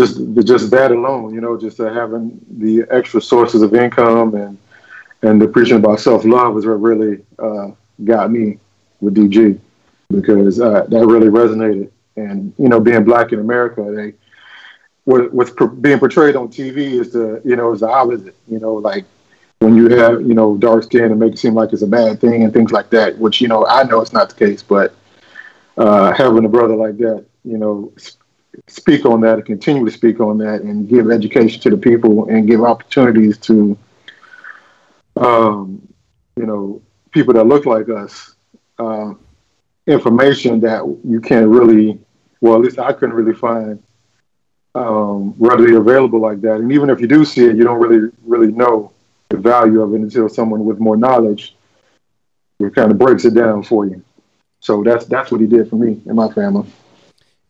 just 0.00 0.46
just 0.46 0.70
that 0.70 0.90
alone, 0.90 1.34
you 1.34 1.40
know, 1.40 1.58
just 1.58 1.78
uh, 1.80 1.92
having 1.92 2.40
the 2.58 2.84
extra 2.90 3.20
sources 3.20 3.62
of 3.62 3.74
income 3.74 4.34
and 4.34 4.58
and 5.22 5.40
the 5.40 5.46
preaching 5.46 5.76
about 5.76 6.00
self 6.00 6.24
love 6.24 6.56
is 6.56 6.66
what 6.66 6.80
really 6.80 7.22
uh, 7.38 7.68
got 8.04 8.30
me 8.30 8.58
with 9.00 9.14
DG 9.14 9.58
because 10.10 10.60
uh, 10.60 10.84
that 10.88 11.06
really 11.06 11.28
resonated. 11.28 11.90
And 12.16 12.52
you 12.58 12.68
know, 12.68 12.80
being 12.80 13.04
black 13.04 13.32
in 13.32 13.40
America, 13.40 13.82
they 13.94 14.14
what, 15.04 15.32
what's 15.32 15.52
being 15.80 15.98
portrayed 15.98 16.36
on 16.36 16.48
TV 16.48 16.92
is 17.00 17.12
the 17.12 17.42
you 17.44 17.56
know 17.56 17.72
is 17.72 17.80
the 17.80 17.88
opposite. 17.88 18.34
You 18.48 18.58
know, 18.58 18.74
like 18.74 19.04
when 19.58 19.76
you 19.76 19.88
have 19.96 20.22
you 20.22 20.34
know 20.34 20.56
dark 20.56 20.84
skin 20.84 21.04
and 21.04 21.20
make 21.20 21.34
it 21.34 21.38
seem 21.38 21.54
like 21.54 21.72
it's 21.72 21.82
a 21.82 21.86
bad 21.86 22.20
thing 22.20 22.42
and 22.44 22.52
things 22.52 22.72
like 22.72 22.88
that. 22.90 23.18
Which 23.18 23.40
you 23.40 23.48
know 23.48 23.66
I 23.66 23.82
know 23.84 24.00
it's 24.00 24.12
not 24.12 24.30
the 24.30 24.46
case, 24.46 24.62
but 24.62 24.94
uh, 25.76 26.12
having 26.12 26.44
a 26.44 26.48
brother 26.48 26.74
like 26.74 26.96
that 26.98 27.26
you 27.44 27.58
know, 27.58 27.92
speak 28.66 29.04
on 29.04 29.20
that 29.20 29.34
and 29.34 29.46
continue 29.46 29.84
to 29.84 29.90
speak 29.90 30.20
on 30.20 30.38
that 30.38 30.62
and 30.62 30.88
give 30.88 31.10
education 31.10 31.60
to 31.62 31.70
the 31.70 31.76
people 31.76 32.28
and 32.28 32.46
give 32.46 32.62
opportunities 32.62 33.38
to, 33.38 33.76
um, 35.16 35.86
you 36.36 36.46
know, 36.46 36.82
people 37.10 37.34
that 37.34 37.44
look 37.44 37.66
like 37.66 37.88
us, 37.88 38.34
uh, 38.78 39.12
information 39.86 40.60
that 40.60 40.84
you 41.04 41.20
can't 41.20 41.48
really, 41.48 41.98
well, 42.40 42.54
at 42.54 42.60
least 42.60 42.78
I 42.78 42.92
couldn't 42.92 43.14
really 43.14 43.34
find 43.34 43.82
um, 44.74 45.34
readily 45.38 45.74
available 45.74 46.20
like 46.20 46.40
that. 46.42 46.56
And 46.56 46.72
even 46.72 46.90
if 46.90 47.00
you 47.00 47.06
do 47.06 47.24
see 47.24 47.44
it, 47.44 47.56
you 47.56 47.64
don't 47.64 47.80
really, 47.80 48.10
really 48.24 48.52
know 48.52 48.92
the 49.28 49.36
value 49.36 49.80
of 49.82 49.94
it 49.94 50.00
until 50.00 50.28
someone 50.28 50.64
with 50.64 50.78
more 50.78 50.96
knowledge 50.96 51.54
kind 52.68 52.90
of 52.90 52.98
breaks 52.98 53.24
it 53.24 53.32
down 53.32 53.62
for 53.62 53.86
you. 53.86 54.02
So 54.60 54.82
that's 54.82 55.06
that's 55.06 55.32
what 55.32 55.40
he 55.40 55.46
did 55.46 55.70
for 55.70 55.76
me 55.76 56.02
and 56.04 56.14
my 56.14 56.30
family. 56.30 56.68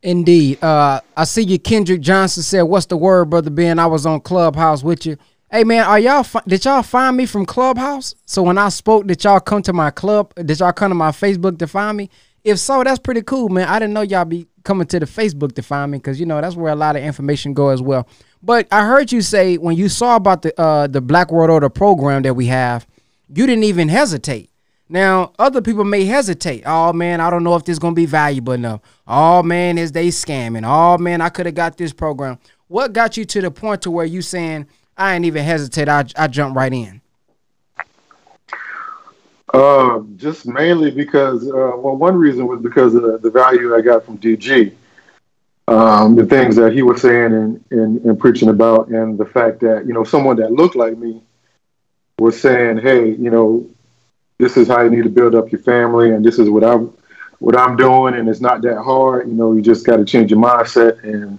Indeed. 0.02 0.62
Uh, 0.64 1.00
I 1.16 1.24
see 1.24 1.42
you. 1.42 1.58
Kendrick 1.58 2.00
Johnson 2.00 2.42
said, 2.42 2.62
"What's 2.62 2.86
the 2.86 2.96
word, 2.96 3.30
brother 3.30 3.50
Ben? 3.50 3.78
I 3.78 3.86
was 3.86 4.06
on 4.06 4.20
Clubhouse 4.20 4.82
with 4.82 5.04
you. 5.06 5.16
Hey 5.50 5.64
man, 5.64 5.84
are 5.84 5.98
y'all 5.98 6.22
fi- 6.22 6.42
did 6.46 6.64
y'all 6.64 6.82
find 6.82 7.16
me 7.16 7.26
from 7.26 7.44
Clubhouse? 7.44 8.14
So 8.24 8.42
when 8.42 8.56
I 8.56 8.68
spoke, 8.70 9.06
did 9.06 9.22
y'all 9.24 9.40
come 9.40 9.62
to 9.62 9.72
my 9.72 9.90
club? 9.90 10.32
Did 10.36 10.60
y'all 10.60 10.72
come 10.72 10.90
to 10.90 10.94
my 10.94 11.10
Facebook 11.10 11.58
to 11.58 11.66
find 11.66 11.96
me? 11.98 12.08
If 12.44 12.58
so, 12.58 12.82
that's 12.84 13.00
pretty 13.00 13.22
cool, 13.22 13.48
man. 13.50 13.68
I 13.68 13.78
didn't 13.78 13.92
know 13.92 14.02
y'all 14.02 14.24
be 14.24 14.46
coming 14.64 14.86
to 14.86 15.00
the 15.00 15.06
Facebook 15.06 15.54
to 15.56 15.62
find 15.62 15.92
me 15.92 15.98
because 15.98 16.20
you 16.20 16.24
know 16.26 16.40
that's 16.40 16.56
where 16.56 16.72
a 16.72 16.76
lot 16.76 16.96
of 16.96 17.02
information 17.02 17.52
go 17.52 17.68
as 17.68 17.82
well. 17.82 18.08
But 18.42 18.68
I 18.72 18.86
heard 18.86 19.12
you 19.12 19.20
say 19.22 19.58
when 19.58 19.76
you 19.76 19.88
saw 19.90 20.16
about 20.16 20.42
the 20.42 20.58
uh, 20.58 20.86
the 20.86 21.00
Black 21.00 21.30
World 21.30 21.50
Order 21.50 21.68
program 21.68 22.22
that 22.22 22.34
we 22.34 22.46
have, 22.46 22.86
you 23.28 23.46
didn't 23.46 23.64
even 23.64 23.88
hesitate. 23.88 24.49
Now 24.90 25.32
other 25.38 25.62
people 25.62 25.84
may 25.84 26.04
hesitate. 26.04 26.64
Oh 26.66 26.92
man, 26.92 27.20
I 27.20 27.30
don't 27.30 27.44
know 27.44 27.54
if 27.54 27.64
this 27.64 27.74
is 27.74 27.78
gonna 27.78 27.94
be 27.94 28.06
valuable 28.06 28.52
enough. 28.52 28.80
Oh 29.06 29.40
man, 29.42 29.78
is 29.78 29.92
they 29.92 30.08
scamming? 30.08 30.64
Oh 30.66 30.98
man, 30.98 31.20
I 31.20 31.28
could 31.28 31.46
have 31.46 31.54
got 31.54 31.78
this 31.78 31.92
program. 31.92 32.38
What 32.66 32.92
got 32.92 33.16
you 33.16 33.24
to 33.24 33.40
the 33.40 33.52
point 33.52 33.82
to 33.82 33.90
where 33.90 34.04
you 34.04 34.20
saying 34.20 34.66
I 34.96 35.14
ain't 35.14 35.24
even 35.24 35.44
hesitate? 35.44 35.88
I 35.88 36.04
I 36.16 36.26
jump 36.26 36.56
right 36.56 36.72
in. 36.72 37.00
Uh, 39.54 40.00
just 40.16 40.46
mainly 40.46 40.90
because, 40.90 41.48
uh, 41.48 41.72
well, 41.76 41.96
one 41.96 42.16
reason 42.16 42.46
was 42.46 42.60
because 42.60 42.94
of 42.94 43.02
the, 43.02 43.18
the 43.18 43.30
value 43.30 43.74
I 43.74 43.80
got 43.80 44.04
from 44.04 44.18
DG, 44.18 44.72
um, 45.66 46.14
the 46.14 46.24
things 46.24 46.54
that 46.54 46.72
he 46.72 46.82
was 46.82 47.02
saying 47.02 47.32
and, 47.32 47.64
and, 47.70 48.04
and 48.04 48.18
preaching 48.18 48.48
about, 48.48 48.88
and 48.88 49.18
the 49.18 49.26
fact 49.26 49.58
that, 49.60 49.86
you 49.86 49.92
know, 49.92 50.04
someone 50.04 50.36
that 50.36 50.52
looked 50.52 50.76
like 50.76 50.96
me 50.96 51.20
was 52.20 52.40
saying, 52.40 52.78
hey, 52.78 53.10
you 53.10 53.28
know, 53.28 53.68
this 54.40 54.56
is 54.56 54.68
how 54.68 54.82
you 54.82 54.90
need 54.90 55.04
to 55.04 55.10
build 55.10 55.34
up 55.34 55.52
your 55.52 55.60
family, 55.60 56.10
and 56.12 56.24
this 56.24 56.38
is 56.38 56.48
what 56.48 56.64
I'm, 56.64 56.92
what 57.38 57.56
I'm 57.56 57.76
doing, 57.76 58.14
and 58.14 58.28
it's 58.28 58.40
not 58.40 58.62
that 58.62 58.82
hard. 58.82 59.28
You 59.28 59.34
know, 59.34 59.52
you 59.52 59.60
just 59.60 59.84
got 59.84 59.96
to 59.96 60.04
change 60.04 60.30
your 60.30 60.40
mindset, 60.40 61.04
and 61.04 61.38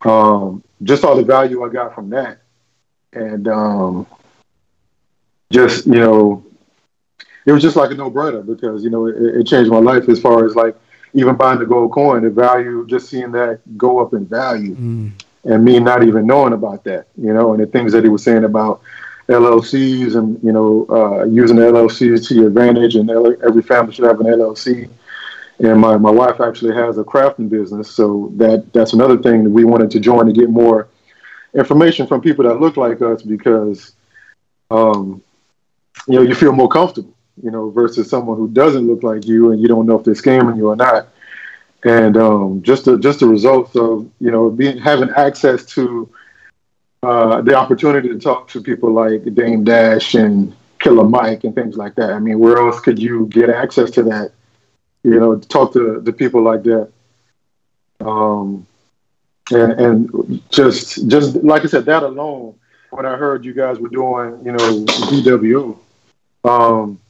um, 0.00 0.64
just 0.82 1.04
all 1.04 1.14
the 1.14 1.22
value 1.22 1.62
I 1.62 1.68
got 1.68 1.94
from 1.94 2.08
that, 2.10 2.38
and 3.12 3.46
um, 3.46 4.06
just 5.50 5.86
you 5.86 6.00
know, 6.00 6.44
it 7.44 7.52
was 7.52 7.62
just 7.62 7.76
like 7.76 7.90
a 7.90 7.94
no-brainer 7.94 8.44
because 8.44 8.82
you 8.82 8.90
know 8.90 9.06
it, 9.06 9.16
it, 9.16 9.46
changed 9.46 9.70
my 9.70 9.78
life 9.78 10.08
as 10.08 10.18
far 10.18 10.46
as 10.46 10.56
like 10.56 10.74
even 11.12 11.36
buying 11.36 11.58
the 11.58 11.66
gold 11.66 11.92
coin, 11.92 12.22
the 12.22 12.30
value, 12.30 12.86
just 12.88 13.10
seeing 13.10 13.32
that 13.32 13.60
go 13.76 13.98
up 13.98 14.14
in 14.14 14.24
value, 14.26 14.74
mm. 14.74 15.12
and 15.44 15.62
me 15.62 15.78
not 15.78 16.02
even 16.02 16.26
knowing 16.26 16.54
about 16.54 16.84
that, 16.84 17.06
you 17.18 17.34
know, 17.34 17.52
and 17.52 17.62
the 17.62 17.66
things 17.66 17.92
that 17.92 18.02
he 18.02 18.08
was 18.08 18.24
saying 18.24 18.44
about 18.44 18.80
LLCs 19.32 20.16
and 20.16 20.42
you 20.42 20.52
know 20.52 20.86
uh, 20.90 21.24
using 21.24 21.56
LLCs 21.56 22.26
to 22.28 22.34
your 22.34 22.48
advantage, 22.48 22.96
and 22.96 23.10
every 23.10 23.62
family 23.62 23.92
should 23.92 24.06
have 24.06 24.20
an 24.20 24.26
LLC. 24.26 24.88
And 25.58 25.80
my, 25.80 25.96
my 25.96 26.10
wife 26.10 26.40
actually 26.40 26.74
has 26.74 26.98
a 26.98 27.04
crafting 27.04 27.48
business, 27.48 27.90
so 27.90 28.32
that 28.36 28.72
that's 28.72 28.94
another 28.94 29.18
thing 29.18 29.44
that 29.44 29.50
we 29.50 29.64
wanted 29.64 29.90
to 29.92 30.00
join 30.00 30.26
to 30.26 30.32
get 30.32 30.50
more 30.50 30.88
information 31.54 32.06
from 32.06 32.20
people 32.20 32.44
that 32.44 32.60
look 32.60 32.76
like 32.76 33.02
us 33.02 33.22
because 33.22 33.92
um, 34.70 35.22
you 36.08 36.16
know 36.16 36.22
you 36.22 36.34
feel 36.34 36.52
more 36.52 36.68
comfortable 36.68 37.14
you 37.40 37.50
know, 37.50 37.70
versus 37.70 38.10
someone 38.10 38.36
who 38.36 38.48
doesn't 38.48 38.86
look 38.86 39.02
like 39.02 39.26
you 39.26 39.52
and 39.52 39.60
you 39.60 39.68
don't 39.68 39.86
know 39.86 39.98
if 39.98 40.04
they're 40.04 40.14
scamming 40.14 40.56
you 40.56 40.68
or 40.68 40.76
not. 40.76 41.08
And 41.84 42.16
um, 42.16 42.62
just 42.62 42.84
the 42.84 42.98
just 42.98 43.20
the 43.20 43.26
results 43.26 43.74
of 43.74 44.08
you 44.20 44.30
know 44.30 44.50
being 44.50 44.78
having 44.78 45.10
access 45.10 45.64
to 45.74 46.08
uh, 47.02 47.40
the 47.42 47.54
opportunity 47.54 48.08
to 48.08 48.18
talk 48.18 48.48
to 48.48 48.60
people 48.60 48.92
like 48.92 49.24
Dame 49.34 49.64
Dash 49.64 50.14
and 50.14 50.54
Killer 50.78 51.04
Mike 51.04 51.44
and 51.44 51.54
things 51.54 51.76
like 51.76 51.94
that. 51.96 52.10
I 52.10 52.18
mean, 52.18 52.38
where 52.38 52.58
else 52.58 52.80
could 52.80 52.98
you 52.98 53.26
get 53.26 53.50
access 53.50 53.90
to 53.92 54.02
that? 54.04 54.32
You 55.02 55.18
know, 55.18 55.38
talk 55.38 55.72
to 55.72 56.00
the 56.00 56.12
people 56.12 56.42
like 56.42 56.62
that. 56.64 56.92
Um, 58.00 58.66
and 59.50 59.72
and 59.72 60.42
just 60.50 61.08
just 61.08 61.36
like 61.36 61.62
I 61.64 61.66
said, 61.66 61.84
that 61.86 62.02
alone. 62.02 62.54
When 62.90 63.06
I 63.06 63.16
heard 63.16 63.44
you 63.44 63.54
guys 63.54 63.78
were 63.78 63.88
doing, 63.88 64.44
you 64.44 64.52
know, 64.52 64.84
BWO, 64.84 65.78
um, 66.44 67.00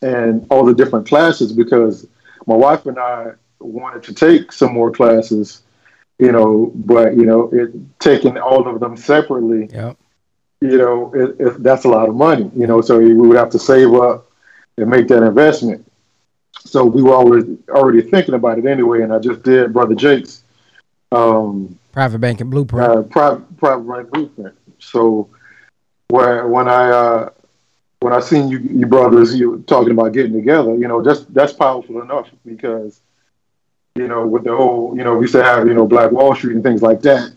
and 0.00 0.46
all 0.50 0.64
the 0.64 0.74
different 0.74 1.06
classes 1.06 1.52
because 1.52 2.06
my 2.46 2.54
wife 2.54 2.86
and 2.86 2.98
I 2.98 3.32
wanted 3.60 4.02
to 4.04 4.14
take 4.14 4.52
some 4.52 4.72
more 4.72 4.90
classes, 4.90 5.62
you 6.18 6.32
know, 6.32 6.72
but 6.74 7.16
you 7.16 7.26
know, 7.26 7.50
it 7.52 7.72
taking 7.98 8.38
all 8.38 8.66
of 8.66 8.80
them 8.80 8.96
separately, 8.96 9.68
yep. 9.72 9.96
you 10.60 10.78
know, 10.78 11.12
it, 11.14 11.36
it, 11.38 11.62
that's 11.62 11.84
a 11.84 11.88
lot 11.88 12.08
of 12.08 12.14
money, 12.14 12.50
you 12.54 12.66
know, 12.66 12.80
so 12.80 12.98
we 12.98 13.14
would 13.14 13.36
have 13.36 13.50
to 13.50 13.58
save 13.58 13.92
up 13.94 14.30
and 14.76 14.88
make 14.88 15.08
that 15.08 15.22
investment. 15.22 15.90
So 16.64 16.84
we 16.84 17.02
were 17.02 17.14
already 17.14 17.58
already 17.68 18.02
thinking 18.02 18.34
about 18.34 18.58
it 18.58 18.66
anyway, 18.66 19.02
and 19.02 19.12
I 19.12 19.18
just 19.18 19.42
did 19.42 19.72
Brother 19.72 19.94
Jake's 19.94 20.42
um, 21.12 21.78
private 21.92 22.18
banking 22.18 22.50
blueprint. 22.50 22.90
Uh, 22.90 23.02
private 23.02 23.56
private 23.56 23.88
bank 23.88 24.10
blueprint. 24.10 24.54
So 24.78 25.28
where 26.08 26.46
when 26.48 26.68
I 26.68 26.90
uh, 26.90 27.30
when 28.00 28.12
I 28.12 28.20
seen 28.20 28.48
you, 28.48 28.58
you 28.58 28.86
brothers, 28.86 29.34
you 29.34 29.64
talking 29.66 29.92
about 29.92 30.12
getting 30.12 30.32
together, 30.32 30.74
you 30.74 30.88
know, 30.88 31.02
just 31.02 31.32
that's 31.32 31.52
powerful 31.52 32.02
enough 32.02 32.28
because, 32.44 33.00
you 33.96 34.08
know, 34.08 34.26
with 34.26 34.44
the 34.44 34.54
whole, 34.54 34.96
you 34.96 35.04
know, 35.04 35.16
we 35.16 35.22
used 35.22 35.34
to 35.34 35.42
have, 35.42 35.66
you 35.66 35.74
know, 35.74 35.86
Black 35.86 36.10
Wall 36.10 36.34
Street 36.34 36.54
and 36.54 36.62
things 36.62 36.82
like 36.82 37.02
that, 37.02 37.32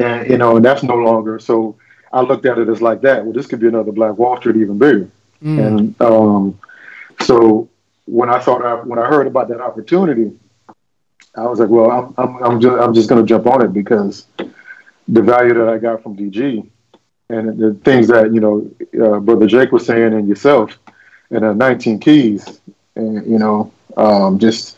and 0.00 0.28
you 0.28 0.38
know, 0.38 0.56
and 0.56 0.64
that's 0.64 0.82
no 0.82 0.96
longer. 0.96 1.38
So 1.38 1.76
I 2.12 2.20
looked 2.22 2.46
at 2.46 2.58
it 2.58 2.68
as 2.68 2.80
like 2.82 3.00
that. 3.02 3.24
Well, 3.24 3.32
this 3.32 3.46
could 3.46 3.60
be 3.60 3.68
another 3.68 3.92
Black 3.92 4.16
Wall 4.16 4.36
Street, 4.36 4.56
even 4.56 4.78
bigger. 4.78 5.10
Mm. 5.42 5.66
And 5.66 6.00
um, 6.00 6.60
so 7.20 7.68
when 8.06 8.30
I 8.30 8.38
thought, 8.38 8.64
I, 8.64 8.74
when 8.74 8.98
I 8.98 9.06
heard 9.06 9.26
about 9.26 9.48
that 9.48 9.60
opportunity, 9.60 10.32
I 11.36 11.46
was 11.46 11.58
like, 11.58 11.68
well, 11.68 11.90
I'm, 11.90 12.14
I'm, 12.16 12.42
I'm 12.42 12.60
just, 12.60 12.80
I'm 12.80 12.94
just 12.94 13.08
going 13.08 13.20
to 13.20 13.26
jump 13.26 13.46
on 13.46 13.62
it 13.62 13.72
because 13.72 14.26
the 15.08 15.22
value 15.22 15.54
that 15.54 15.68
I 15.68 15.78
got 15.78 16.02
from 16.02 16.16
DG 16.16 16.66
and 17.28 17.58
the 17.58 17.74
things 17.84 18.08
that 18.08 18.32
you 18.32 18.40
know 18.40 18.70
uh, 19.02 19.18
brother 19.18 19.46
jake 19.46 19.72
was 19.72 19.86
saying 19.86 20.12
and 20.12 20.28
yourself 20.28 20.78
and 21.30 21.44
uh, 21.44 21.52
19 21.54 21.98
keys 21.98 22.60
and 22.96 23.26
you 23.26 23.38
know 23.38 23.72
um, 23.96 24.38
just 24.38 24.76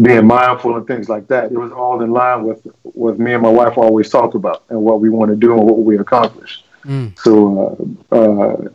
being 0.00 0.26
mindful 0.26 0.76
and 0.76 0.86
things 0.86 1.08
like 1.08 1.26
that 1.28 1.52
it 1.52 1.58
was 1.58 1.72
all 1.72 2.02
in 2.02 2.10
line 2.10 2.42
with 2.42 2.66
what 2.82 3.18
me 3.18 3.32
and 3.32 3.42
my 3.42 3.48
wife 3.48 3.78
always 3.78 4.10
talk 4.10 4.34
about 4.34 4.64
and 4.68 4.80
what 4.80 5.00
we 5.00 5.08
want 5.08 5.30
to 5.30 5.36
do 5.36 5.52
and 5.52 5.62
what 5.64 5.78
we 5.78 5.98
accomplish 5.98 6.64
mm. 6.84 7.16
so 7.18 7.96
uh, 8.10 8.16
uh 8.16 8.68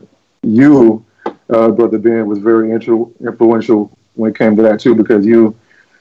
you 0.43 1.05
uh, 1.49 1.69
brother 1.69 1.97
ben 1.97 2.25
was 2.25 2.39
very 2.39 2.71
influential 2.71 3.97
when 4.15 4.31
it 4.31 4.38
came 4.38 4.55
to 4.55 4.61
that 4.61 4.79
too 4.79 4.95
because 4.95 5.25
you 5.25 5.53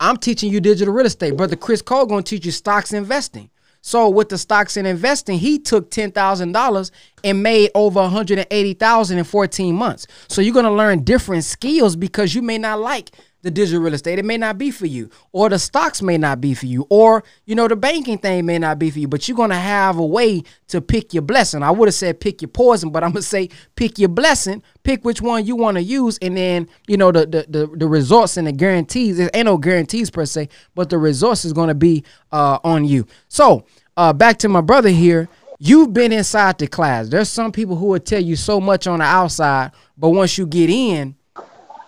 I'm 0.00 0.16
teaching 0.16 0.52
you 0.52 0.60
digital 0.60 0.92
real 0.92 1.06
estate. 1.06 1.36
Brother 1.36 1.56
Chris 1.56 1.80
Cole 1.80 2.06
gonna 2.06 2.22
teach 2.22 2.44
you 2.44 2.52
stocks 2.52 2.92
investing. 2.92 3.50
So 3.82 4.10
with 4.10 4.28
the 4.28 4.36
stocks 4.36 4.76
and 4.76 4.86
investing, 4.86 5.38
he 5.38 5.58
took 5.58 5.90
ten 5.90 6.10
thousand 6.10 6.52
dollars 6.52 6.90
and 7.22 7.42
made 7.42 7.70
over 7.74 8.00
one 8.00 8.10
hundred 8.10 8.38
and 8.38 8.48
eighty 8.50 8.74
thousand 8.74 9.18
in 9.18 9.24
fourteen 9.24 9.74
months. 9.74 10.06
So 10.28 10.42
you're 10.42 10.54
gonna 10.54 10.72
learn 10.72 11.04
different 11.04 11.44
skills 11.44 11.96
because 11.96 12.34
you 12.34 12.42
may 12.42 12.58
not 12.58 12.80
like 12.80 13.10
the 13.42 13.50
digital 13.50 13.82
real 13.82 13.94
estate. 13.94 14.18
It 14.18 14.24
may 14.24 14.36
not 14.36 14.58
be 14.58 14.70
for 14.70 14.86
you, 14.86 15.10
or 15.32 15.48
the 15.48 15.58
stocks 15.58 16.02
may 16.02 16.18
not 16.18 16.40
be 16.40 16.54
for 16.54 16.66
you, 16.66 16.86
or 16.90 17.24
you 17.46 17.54
know 17.54 17.68
the 17.68 17.76
banking 17.76 18.18
thing 18.18 18.46
may 18.46 18.58
not 18.58 18.78
be 18.78 18.90
for 18.90 18.98
you. 18.98 19.08
But 19.08 19.26
you're 19.28 19.36
gonna 19.36 19.58
have 19.58 19.98
a 19.98 20.04
way 20.04 20.42
to 20.68 20.80
pick 20.80 21.14
your 21.14 21.22
blessing. 21.22 21.62
I 21.62 21.70
would 21.70 21.88
have 21.88 21.94
said 21.94 22.20
pick 22.20 22.42
your 22.42 22.48
poison, 22.48 22.90
but 22.90 23.02
I'm 23.04 23.10
gonna 23.12 23.22
say 23.22 23.48
pick 23.76 23.98
your 23.98 24.08
blessing. 24.08 24.62
Pick 24.82 25.04
which 25.04 25.20
one 25.20 25.46
you 25.46 25.56
want 25.56 25.76
to 25.76 25.82
use, 25.82 26.18
and 26.22 26.36
then 26.36 26.68
you 26.86 26.96
know 26.96 27.12
the, 27.12 27.26
the 27.26 27.46
the 27.48 27.66
the 27.76 27.88
results 27.88 28.36
and 28.36 28.46
the 28.46 28.52
guarantees. 28.52 29.16
There 29.16 29.30
ain't 29.34 29.46
no 29.46 29.56
guarantees 29.56 30.10
per 30.10 30.24
se, 30.26 30.48
but 30.74 30.90
the 30.90 30.98
results 30.98 31.44
is 31.44 31.52
gonna 31.52 31.74
be 31.74 32.04
uh, 32.32 32.58
on 32.64 32.84
you. 32.84 33.06
So 33.28 33.64
uh, 33.96 34.12
back 34.12 34.38
to 34.38 34.48
my 34.48 34.60
brother 34.60 34.90
here. 34.90 35.28
You've 35.62 35.92
been 35.92 36.10
inside 36.10 36.56
the 36.56 36.66
class. 36.66 37.08
There's 37.08 37.28
some 37.28 37.52
people 37.52 37.76
who 37.76 37.86
will 37.88 38.00
tell 38.00 38.22
you 38.22 38.34
so 38.34 38.62
much 38.62 38.86
on 38.86 39.00
the 39.00 39.04
outside, 39.04 39.72
but 39.98 40.08
once 40.08 40.38
you 40.38 40.46
get 40.46 40.70
in, 40.70 41.14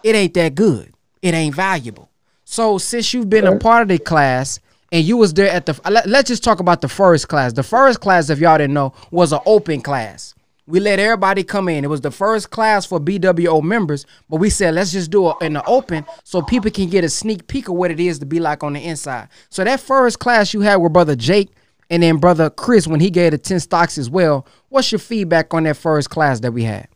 it 0.02 0.14
ain't 0.14 0.34
that 0.34 0.54
good. 0.54 0.91
It 1.22 1.34
ain't 1.34 1.54
valuable. 1.54 2.10
So 2.44 2.76
since 2.78 3.14
you've 3.14 3.30
been 3.30 3.46
a 3.46 3.56
part 3.58 3.82
of 3.82 3.88
the 3.88 3.98
class 3.98 4.60
and 4.90 5.04
you 5.04 5.16
was 5.16 5.32
there 5.32 5.48
at 5.48 5.64
the 5.64 5.80
let, 5.88 6.06
let's 6.06 6.28
just 6.28 6.44
talk 6.44 6.60
about 6.60 6.82
the 6.82 6.88
first 6.88 7.28
class. 7.28 7.52
The 7.52 7.62
first 7.62 8.00
class, 8.00 8.28
if 8.28 8.40
y'all 8.40 8.58
didn't 8.58 8.74
know, 8.74 8.92
was 9.10 9.32
an 9.32 9.40
open 9.46 9.80
class. 9.80 10.34
We 10.66 10.78
let 10.80 10.98
everybody 10.98 11.44
come 11.44 11.68
in. 11.68 11.84
It 11.84 11.88
was 11.88 12.02
the 12.02 12.10
first 12.10 12.50
class 12.50 12.86
for 12.86 13.00
BWO 13.00 13.62
members, 13.62 14.06
but 14.28 14.36
we 14.36 14.50
said 14.50 14.74
let's 14.74 14.92
just 14.92 15.10
do 15.10 15.30
it 15.30 15.36
in 15.40 15.54
the 15.54 15.64
open 15.64 16.04
so 16.24 16.42
people 16.42 16.70
can 16.70 16.88
get 16.88 17.04
a 17.04 17.08
sneak 17.08 17.46
peek 17.46 17.68
of 17.68 17.74
what 17.74 17.90
it 17.90 17.98
is 17.98 18.18
to 18.20 18.26
be 18.26 18.38
like 18.38 18.62
on 18.62 18.74
the 18.74 18.80
inside. 18.80 19.28
So 19.48 19.64
that 19.64 19.80
first 19.80 20.18
class 20.18 20.52
you 20.52 20.60
had 20.60 20.76
with 20.76 20.92
brother 20.92 21.16
Jake 21.16 21.50
and 21.90 22.02
then 22.02 22.18
brother 22.18 22.50
Chris 22.50 22.86
when 22.86 23.00
he 23.00 23.10
gave 23.10 23.32
the 23.32 23.38
10 23.38 23.60
stocks 23.60 23.98
as 23.98 24.10
well. 24.10 24.46
What's 24.68 24.92
your 24.92 24.98
feedback 24.98 25.52
on 25.54 25.64
that 25.64 25.76
first 25.76 26.10
class 26.10 26.40
that 26.40 26.52
we 26.52 26.64
had? 26.64 26.88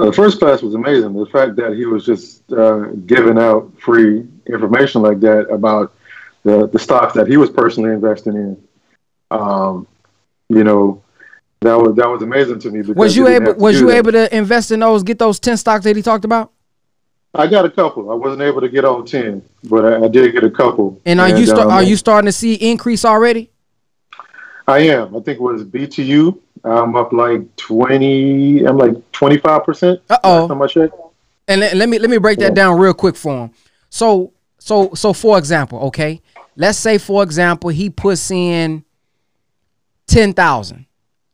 Uh, 0.00 0.06
the 0.06 0.12
first 0.12 0.38
class 0.38 0.62
was 0.62 0.74
amazing. 0.74 1.12
The 1.12 1.26
fact 1.26 1.56
that 1.56 1.74
he 1.74 1.84
was 1.84 2.06
just 2.06 2.50
uh, 2.52 2.86
giving 3.06 3.38
out 3.38 3.70
free 3.78 4.26
information 4.46 5.02
like 5.02 5.20
that 5.20 5.48
about 5.50 5.92
the, 6.42 6.66
the 6.68 6.78
stocks 6.78 7.12
that 7.14 7.26
he 7.26 7.36
was 7.36 7.50
personally 7.50 7.90
investing 7.90 8.34
in, 8.34 8.62
um, 9.30 9.86
you 10.48 10.64
know, 10.64 11.02
that 11.60 11.74
was 11.74 11.94
that 11.96 12.08
was 12.08 12.22
amazing 12.22 12.58
to 12.60 12.70
me. 12.70 12.80
Was 12.80 13.14
you 13.14 13.28
able 13.28 13.52
Was 13.54 13.78
you 13.78 13.88
that. 13.88 13.96
able 13.96 14.12
to 14.12 14.34
invest 14.34 14.70
in 14.70 14.80
those? 14.80 15.02
Get 15.02 15.18
those 15.18 15.38
ten 15.38 15.58
stocks 15.58 15.84
that 15.84 15.94
he 15.94 16.00
talked 16.00 16.24
about? 16.24 16.50
I 17.34 17.46
got 17.46 17.66
a 17.66 17.70
couple. 17.70 18.10
I 18.10 18.14
wasn't 18.14 18.40
able 18.40 18.62
to 18.62 18.68
get 18.70 18.86
all 18.86 19.04
ten, 19.04 19.42
but 19.64 19.84
I, 19.84 20.04
I 20.06 20.08
did 20.08 20.32
get 20.32 20.42
a 20.42 20.50
couple. 20.50 20.98
And 21.04 21.20
are 21.20 21.28
and, 21.28 21.38
you 21.38 21.52
um, 21.52 21.70
are 21.70 21.82
you 21.82 21.96
starting 21.96 22.26
to 22.26 22.32
see 22.32 22.54
increase 22.54 23.04
already? 23.04 23.50
I 24.66 24.78
am. 24.78 25.14
I 25.14 25.20
think 25.20 25.38
it 25.38 25.42
was 25.42 25.62
BTU. 25.64 26.38
I'm 26.64 26.96
up 26.96 27.12
like 27.12 27.56
twenty. 27.56 28.64
I'm 28.64 28.78
like 28.78 29.12
twenty 29.12 29.38
five 29.38 29.64
percent. 29.64 30.00
Uh 30.08 30.18
oh. 30.24 30.48
And 31.48 31.60
let, 31.60 31.74
let, 31.74 31.88
me 31.88 31.98
let 31.98 32.10
me 32.10 32.18
break 32.18 32.38
that 32.38 32.54
down 32.54 32.78
real 32.78 32.94
quick 32.94 33.16
for 33.16 33.44
him. 33.44 33.50
So 33.88 34.32
so 34.58 34.94
so 34.94 35.12
for 35.12 35.38
example, 35.38 35.80
okay, 35.86 36.20
let's 36.56 36.78
say 36.78 36.98
for 36.98 37.22
example 37.22 37.70
he 37.70 37.90
puts 37.90 38.30
in 38.30 38.84
ten 40.06 40.32
thousand 40.32 40.86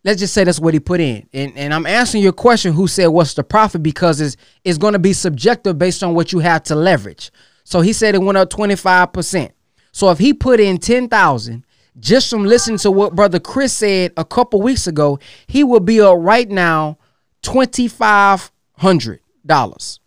let's 0.06 0.20
just 0.20 0.32
say 0.32 0.44
that's 0.44 0.60
what 0.60 0.72
he 0.72 0.78
put 0.80 1.00
in. 1.00 1.28
And, 1.32 1.52
and 1.58 1.74
I'm 1.74 1.84
answering 1.84 2.22
your 2.22 2.32
question 2.32 2.72
who 2.72 2.86
said 2.86 3.08
what's 3.08 3.34
the 3.34 3.42
profit 3.42 3.82
because 3.82 4.20
it's, 4.20 4.36
it's 4.62 4.78
going 4.78 4.92
to 4.92 5.00
be 5.00 5.12
subjective 5.12 5.78
based 5.78 6.04
on 6.04 6.14
what 6.14 6.32
you 6.32 6.38
have 6.38 6.62
to 6.64 6.76
leverage. 6.76 7.32
So 7.64 7.80
he 7.80 7.92
said 7.92 8.14
it 8.14 8.22
went 8.22 8.38
up 8.38 8.48
25%. 8.48 9.50
So 9.90 10.10
if 10.10 10.18
he 10.18 10.32
put 10.32 10.60
in 10.60 10.78
10,000 10.78 11.65
just 11.98 12.30
from 12.30 12.44
listening 12.44 12.78
to 12.78 12.90
what 12.90 13.14
brother 13.14 13.38
Chris 13.40 13.72
said 13.72 14.12
a 14.16 14.24
couple 14.24 14.62
weeks 14.62 14.86
ago, 14.86 15.18
he 15.46 15.64
will 15.64 15.80
be 15.80 16.00
up 16.00 16.16
right 16.18 16.48
now 16.48 16.98
$2,500. 17.42 19.98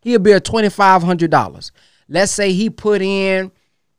He'll 0.00 0.18
be 0.18 0.32
at 0.32 0.44
$2,500. 0.44 1.70
Let's 2.08 2.32
say 2.32 2.52
he 2.52 2.70
put 2.70 3.02
in 3.02 3.52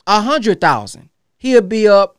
a 0.07 0.21
hundred 0.21 0.59
thousand. 0.59 1.09
He'll 1.37 1.61
be 1.61 1.87
up 1.87 2.17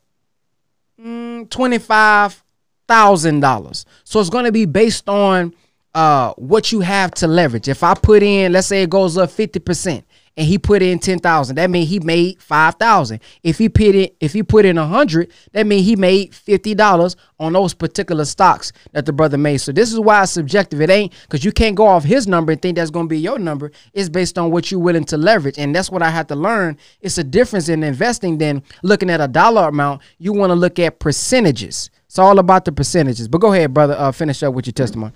mm, 0.98 1.50
twenty 1.50 1.78
five 1.78 2.42
thousand 2.86 3.40
dollars. 3.40 3.84
So 4.04 4.20
it's 4.20 4.30
going 4.30 4.44
to 4.44 4.52
be 4.52 4.64
based 4.64 5.08
on 5.08 5.52
uh, 5.94 6.32
what 6.34 6.70
you 6.70 6.80
have 6.80 7.10
to 7.14 7.26
leverage. 7.26 7.68
If 7.68 7.82
I 7.82 7.94
put 7.94 8.22
in, 8.22 8.52
let's 8.52 8.68
say 8.68 8.84
it 8.84 8.90
goes 8.90 9.18
up 9.18 9.30
fifty 9.30 9.58
percent, 9.58 10.04
and 10.40 10.48
he 10.48 10.56
put 10.56 10.80
in 10.80 10.98
ten 10.98 11.18
thousand, 11.18 11.56
that 11.56 11.68
means 11.68 11.90
he 11.90 12.00
made 12.00 12.40
five 12.40 12.76
thousand. 12.76 13.20
If 13.42 13.58
he 13.58 13.68
put 13.68 13.94
in, 13.94 14.08
if 14.20 14.32
he 14.32 14.42
put 14.42 14.64
in 14.64 14.78
a 14.78 14.86
hundred, 14.86 15.30
that 15.52 15.66
means 15.66 15.84
he 15.84 15.96
made 15.96 16.34
fifty 16.34 16.74
dollars 16.74 17.14
on 17.38 17.52
those 17.52 17.74
particular 17.74 18.24
stocks 18.24 18.72
that 18.92 19.04
the 19.04 19.12
brother 19.12 19.36
made. 19.36 19.58
So 19.58 19.70
this 19.70 19.92
is 19.92 20.00
why 20.00 20.22
it's 20.22 20.32
subjective. 20.32 20.80
It 20.80 20.88
ain't 20.88 21.12
because 21.22 21.44
you 21.44 21.52
can't 21.52 21.76
go 21.76 21.86
off 21.86 22.04
his 22.04 22.26
number 22.26 22.52
and 22.52 22.62
think 22.62 22.76
that's 22.76 22.90
going 22.90 23.04
to 23.04 23.10
be 23.10 23.18
your 23.18 23.38
number. 23.38 23.70
It's 23.92 24.08
based 24.08 24.38
on 24.38 24.50
what 24.50 24.70
you're 24.70 24.80
willing 24.80 25.04
to 25.04 25.18
leverage, 25.18 25.58
and 25.58 25.76
that's 25.76 25.90
what 25.90 26.02
I 26.02 26.08
had 26.08 26.26
to 26.28 26.34
learn. 26.34 26.78
It's 27.02 27.18
a 27.18 27.24
difference 27.24 27.68
in 27.68 27.84
investing 27.84 28.38
than 28.38 28.62
looking 28.82 29.10
at 29.10 29.20
a 29.20 29.28
dollar 29.28 29.68
amount. 29.68 30.00
You 30.16 30.32
want 30.32 30.52
to 30.52 30.54
look 30.54 30.78
at 30.78 31.00
percentages. 31.00 31.90
It's 32.06 32.18
all 32.18 32.38
about 32.38 32.64
the 32.64 32.72
percentages. 32.72 33.28
But 33.28 33.42
go 33.42 33.52
ahead, 33.52 33.74
brother. 33.74 33.94
Uh, 33.98 34.10
finish 34.10 34.42
up 34.42 34.54
with 34.54 34.66
your 34.66 34.72
testimony. 34.72 35.12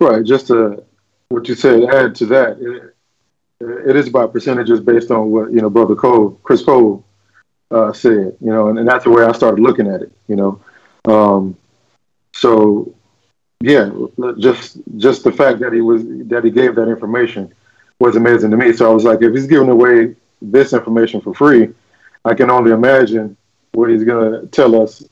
Right. 0.00 0.24
Just 0.24 0.48
to 0.48 0.82
what 1.28 1.48
you 1.48 1.54
said, 1.54 1.84
add 1.84 2.16
to 2.16 2.26
that, 2.26 2.58
it, 2.60 2.94
it 3.60 3.96
is 3.96 4.08
about 4.08 4.32
percentages 4.32 4.80
based 4.80 5.10
on 5.10 5.30
what 5.30 5.50
you 5.50 5.60
know, 5.60 5.70
brother 5.70 5.96
Cole, 5.96 6.38
Chris 6.42 6.62
Cole, 6.62 7.04
uh, 7.70 7.92
said. 7.92 8.36
You 8.40 8.52
know, 8.52 8.68
and, 8.68 8.78
and, 8.78 8.88
that's 8.88 9.04
the 9.04 9.10
way 9.10 9.24
I 9.24 9.32
started 9.32 9.60
looking 9.60 9.88
at 9.88 10.02
it. 10.02 10.12
You 10.28 10.36
know, 10.36 10.60
um, 11.12 11.56
so 12.32 12.94
yeah, 13.60 13.90
just 14.38 14.78
just 14.96 15.24
the 15.24 15.32
fact 15.32 15.60
that 15.60 15.72
he 15.72 15.80
was 15.80 16.02
that 16.28 16.44
he 16.44 16.50
gave 16.50 16.76
that 16.76 16.88
information 16.88 17.52
was 17.98 18.16
amazing 18.16 18.50
to 18.52 18.56
me. 18.56 18.72
So 18.72 18.88
I 18.90 18.94
was 18.94 19.04
like, 19.04 19.22
if 19.22 19.34
he's 19.34 19.46
giving 19.46 19.68
away 19.68 20.14
this 20.40 20.72
information 20.72 21.20
for 21.20 21.34
free, 21.34 21.70
I 22.24 22.34
can 22.34 22.50
only 22.50 22.70
imagine 22.70 23.36
what 23.72 23.90
he's 23.90 24.04
gonna 24.04 24.46
tell 24.46 24.80
us 24.80 25.02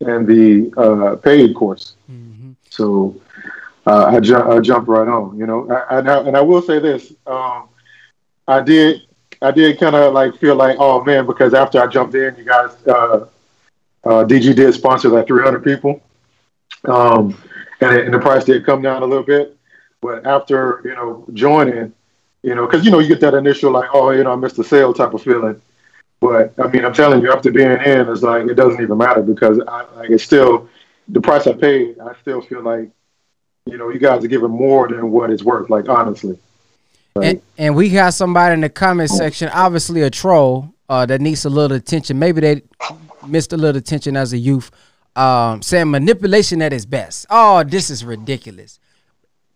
in 0.00 0.26
the 0.26 0.72
uh, 0.76 1.16
paid 1.16 1.54
course. 1.54 1.94
Mm-hmm. 2.10 2.52
So 2.68 3.18
uh, 3.86 4.06
I, 4.06 4.20
ju- 4.20 4.36
I 4.36 4.60
jumped 4.60 4.88
right 4.88 5.08
on, 5.08 5.38
you 5.38 5.46
know. 5.46 5.70
I, 5.70 5.98
and, 5.98 6.10
I, 6.10 6.18
and 6.20 6.36
I 6.36 6.40
will 6.42 6.60
say 6.60 6.78
this: 6.78 7.14
um, 7.26 7.68
I 8.46 8.60
did, 8.60 9.02
I 9.40 9.50
did 9.50 9.78
kind 9.78 9.96
of 9.96 10.12
like 10.12 10.36
feel 10.38 10.54
like, 10.54 10.76
oh 10.78 11.02
man, 11.04 11.26
because 11.26 11.54
after 11.54 11.80
I 11.80 11.86
jumped 11.86 12.14
in, 12.14 12.34
you 12.36 12.44
guys, 12.44 12.70
uh, 12.86 13.26
uh 14.04 14.24
DG 14.24 14.54
did 14.54 14.74
sponsor 14.74 15.08
like 15.08 15.26
300 15.26 15.64
people, 15.64 16.02
um, 16.84 17.36
and, 17.80 17.96
it, 17.96 18.04
and 18.04 18.14
the 18.14 18.18
price 18.18 18.44
did 18.44 18.64
come 18.66 18.82
down 18.82 19.02
a 19.02 19.06
little 19.06 19.24
bit. 19.24 19.56
But 20.02 20.26
after 20.26 20.82
you 20.84 20.94
know 20.94 21.24
joining, 21.32 21.92
you 22.42 22.54
know, 22.54 22.66
because 22.66 22.84
you 22.84 22.90
know 22.90 22.98
you 22.98 23.08
get 23.08 23.20
that 23.20 23.34
initial 23.34 23.72
like, 23.72 23.88
oh, 23.94 24.10
you 24.10 24.24
know, 24.24 24.32
I 24.32 24.36
missed 24.36 24.56
the 24.56 24.64
sale 24.64 24.92
type 24.92 25.14
of 25.14 25.22
feeling. 25.22 25.60
But 26.20 26.52
I 26.58 26.68
mean, 26.68 26.84
I'm 26.84 26.92
telling 26.92 27.22
you, 27.22 27.32
after 27.32 27.50
being 27.50 27.70
in, 27.70 28.08
it's 28.08 28.22
like 28.22 28.46
it 28.46 28.54
doesn't 28.54 28.82
even 28.82 28.98
matter 28.98 29.22
because 29.22 29.60
I, 29.66 29.84
like 29.96 30.10
it's 30.10 30.24
still 30.24 30.68
the 31.08 31.20
price 31.20 31.46
I 31.46 31.54
paid. 31.54 31.98
I 31.98 32.14
still 32.20 32.42
feel 32.42 32.62
like 32.62 32.90
you 33.66 33.78
know 33.78 33.88
you 33.88 33.98
guys 33.98 34.24
are 34.24 34.28
giving 34.28 34.50
more 34.50 34.88
than 34.88 35.10
what 35.10 35.30
it's 35.30 35.42
worth. 35.42 35.70
Like 35.70 35.88
honestly. 35.88 36.38
And, 37.22 37.40
and 37.56 37.76
we 37.76 37.90
got 37.90 38.12
somebody 38.12 38.54
in 38.54 38.60
the 38.60 38.68
comment 38.68 39.08
section, 39.08 39.48
obviously 39.50 40.02
a 40.02 40.10
troll 40.10 40.74
uh, 40.88 41.06
that 41.06 41.20
needs 41.20 41.44
a 41.44 41.50
little 41.50 41.76
attention. 41.76 42.18
Maybe 42.18 42.40
they 42.40 42.62
missed 43.24 43.52
a 43.52 43.56
little 43.56 43.78
attention 43.78 44.16
as 44.16 44.32
a 44.32 44.38
youth. 44.38 44.70
Um, 45.14 45.62
saying 45.62 45.92
manipulation 45.92 46.60
at 46.60 46.72
its 46.72 46.84
best. 46.84 47.26
Oh, 47.30 47.62
this 47.62 47.88
is 47.88 48.04
ridiculous. 48.04 48.80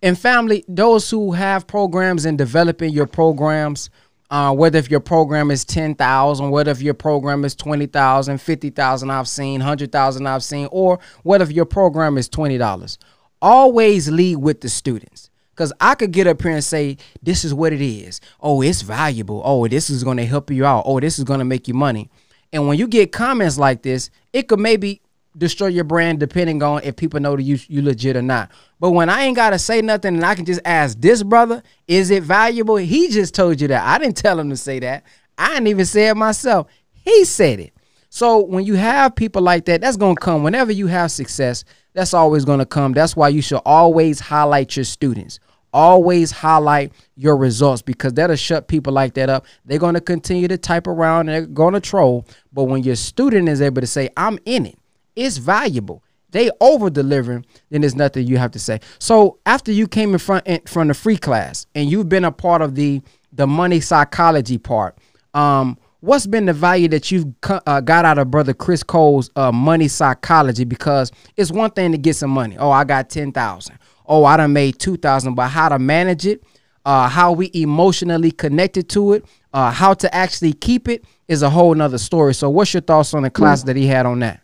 And 0.00 0.16
family, 0.16 0.64
those 0.68 1.10
who 1.10 1.32
have 1.32 1.66
programs 1.66 2.24
and 2.24 2.38
developing 2.38 2.92
your 2.92 3.08
programs, 3.08 3.90
uh, 4.30 4.54
whether 4.54 4.78
if 4.78 4.88
your 4.88 5.00
program 5.00 5.50
is 5.50 5.64
10,000, 5.64 6.50
whether 6.50 6.70
if 6.70 6.80
your 6.80 6.94
program 6.94 7.44
is 7.44 7.56
20,000, 7.56 8.38
50,000 8.38 9.10
I've 9.10 9.26
seen, 9.26 9.58
100,000 9.58 10.26
I've 10.28 10.44
seen, 10.44 10.68
or 10.70 11.00
whether 11.24 11.42
if 11.42 11.50
your 11.50 11.64
program 11.64 12.18
is 12.18 12.28
$20. 12.28 12.98
Always 13.42 14.08
lead 14.08 14.36
with 14.36 14.60
the 14.60 14.68
students. 14.68 15.27
Because 15.58 15.72
I 15.80 15.96
could 15.96 16.12
get 16.12 16.28
up 16.28 16.40
here 16.40 16.52
and 16.52 16.62
say, 16.62 16.98
this 17.20 17.44
is 17.44 17.52
what 17.52 17.72
it 17.72 17.80
is. 17.80 18.20
Oh, 18.40 18.62
it's 18.62 18.82
valuable. 18.82 19.42
Oh, 19.44 19.66
this 19.66 19.90
is 19.90 20.04
to 20.04 20.24
help 20.24 20.52
you 20.52 20.64
out. 20.64 20.84
Oh, 20.86 21.00
this 21.00 21.18
is 21.18 21.24
to 21.24 21.44
make 21.44 21.66
you 21.66 21.74
money. 21.74 22.08
And 22.52 22.68
when 22.68 22.78
you 22.78 22.86
get 22.86 23.10
comments 23.10 23.58
like 23.58 23.82
this, 23.82 24.08
it 24.32 24.46
could 24.46 24.60
maybe 24.60 25.02
destroy 25.36 25.66
your 25.66 25.82
brand 25.82 26.20
depending 26.20 26.62
on 26.62 26.84
if 26.84 26.94
people 26.94 27.18
know 27.18 27.34
that 27.34 27.42
you 27.42 27.58
you 27.66 27.82
legit 27.82 28.16
or 28.16 28.22
not. 28.22 28.52
But 28.78 28.92
when 28.92 29.10
I 29.10 29.24
ain't 29.24 29.34
gotta 29.34 29.58
say 29.58 29.82
nothing 29.82 30.14
and 30.14 30.24
I 30.24 30.36
can 30.36 30.44
just 30.44 30.60
ask 30.64 30.96
this 31.00 31.24
brother, 31.24 31.60
is 31.88 32.10
it 32.12 32.22
valuable? 32.22 32.76
He 32.76 33.08
just 33.08 33.34
told 33.34 33.60
you 33.60 33.66
that. 33.66 33.84
I 33.84 33.98
didn't 33.98 34.16
tell 34.16 34.38
him 34.38 34.50
to 34.50 34.56
say 34.56 34.78
that. 34.78 35.02
I 35.36 35.54
didn't 35.54 35.66
even 35.66 35.86
say 35.86 36.08
it 36.08 36.16
myself. 36.16 36.68
He 36.92 37.24
said 37.24 37.58
it. 37.58 37.72
So 38.10 38.44
when 38.44 38.64
you 38.64 38.74
have 38.74 39.16
people 39.16 39.42
like 39.42 39.64
that, 39.64 39.80
that's 39.80 39.96
gonna 39.96 40.14
come. 40.14 40.44
Whenever 40.44 40.70
you 40.70 40.86
have 40.86 41.10
success, 41.10 41.64
that's 41.94 42.14
always 42.14 42.44
gonna 42.44 42.64
come. 42.64 42.92
That's 42.92 43.16
why 43.16 43.28
you 43.30 43.42
should 43.42 43.62
always 43.66 44.20
highlight 44.20 44.76
your 44.76 44.84
students. 44.84 45.40
Always 45.72 46.30
highlight 46.30 46.92
your 47.16 47.36
results 47.36 47.82
because 47.82 48.14
that'll 48.14 48.36
shut 48.36 48.68
people 48.68 48.92
like 48.92 49.14
that 49.14 49.28
up. 49.28 49.46
They're 49.64 49.78
gonna 49.78 50.00
continue 50.00 50.48
to 50.48 50.58
type 50.58 50.86
around 50.86 51.28
and 51.28 51.30
they're 51.30 51.46
gonna 51.46 51.80
troll. 51.80 52.26
But 52.52 52.64
when 52.64 52.82
your 52.82 52.96
student 52.96 53.48
is 53.48 53.60
able 53.60 53.80
to 53.82 53.86
say, 53.86 54.08
I'm 54.16 54.38
in 54.44 54.66
it 54.66 54.78
it's 55.18 55.36
valuable. 55.36 56.02
They 56.30 56.50
over 56.60 56.90
delivering, 56.90 57.44
then 57.70 57.80
there's 57.80 57.96
nothing 57.96 58.26
you 58.26 58.38
have 58.38 58.52
to 58.52 58.58
say. 58.58 58.80
So 58.98 59.38
after 59.46 59.72
you 59.72 59.88
came 59.88 60.12
in 60.12 60.18
front 60.18 60.46
in, 60.46 60.60
from 60.60 60.88
the 60.88 60.94
free 60.94 61.16
class 61.16 61.66
and 61.74 61.90
you've 61.90 62.08
been 62.08 62.24
a 62.24 62.32
part 62.32 62.62
of 62.62 62.74
the 62.74 63.02
the 63.32 63.46
money 63.46 63.80
psychology 63.80 64.56
part. 64.56 64.96
Um, 65.34 65.76
what's 66.00 66.26
been 66.26 66.46
the 66.46 66.52
value 66.52 66.88
that 66.88 67.10
you've 67.10 67.26
uh, 67.42 67.80
got 67.80 68.04
out 68.04 68.18
of 68.18 68.30
brother 68.30 68.54
Chris 68.54 68.82
Cole's 68.82 69.30
uh, 69.36 69.50
money 69.52 69.88
psychology? 69.88 70.64
Because 70.64 71.10
it's 71.36 71.50
one 71.50 71.70
thing 71.70 71.92
to 71.92 71.98
get 71.98 72.14
some 72.16 72.30
money. 72.30 72.56
Oh, 72.58 72.70
I 72.70 72.84
got 72.84 73.10
ten 73.10 73.32
thousand. 73.32 73.78
Oh, 74.08 74.24
I 74.24 74.36
done 74.36 74.52
made 74.52 74.78
two 74.78 74.96
thousand. 74.96 75.34
But 75.34 75.48
how 75.48 75.68
to 75.68 75.78
manage 75.78 76.26
it, 76.26 76.42
uh, 76.84 77.08
how 77.08 77.32
we 77.32 77.50
emotionally 77.54 78.30
connected 78.30 78.88
to 78.90 79.12
it, 79.12 79.24
uh, 79.52 79.70
how 79.70 79.94
to 79.94 80.14
actually 80.14 80.54
keep 80.54 80.88
it 80.88 81.04
is 81.28 81.42
a 81.42 81.50
whole 81.50 81.74
nother 81.74 81.98
story. 81.98 82.34
So, 82.34 82.48
what's 82.48 82.72
your 82.72 82.80
thoughts 82.80 83.14
on 83.14 83.22
the 83.22 83.30
class 83.30 83.62
that 83.64 83.76
he 83.76 83.86
had 83.86 84.06
on 84.06 84.20
that? 84.20 84.40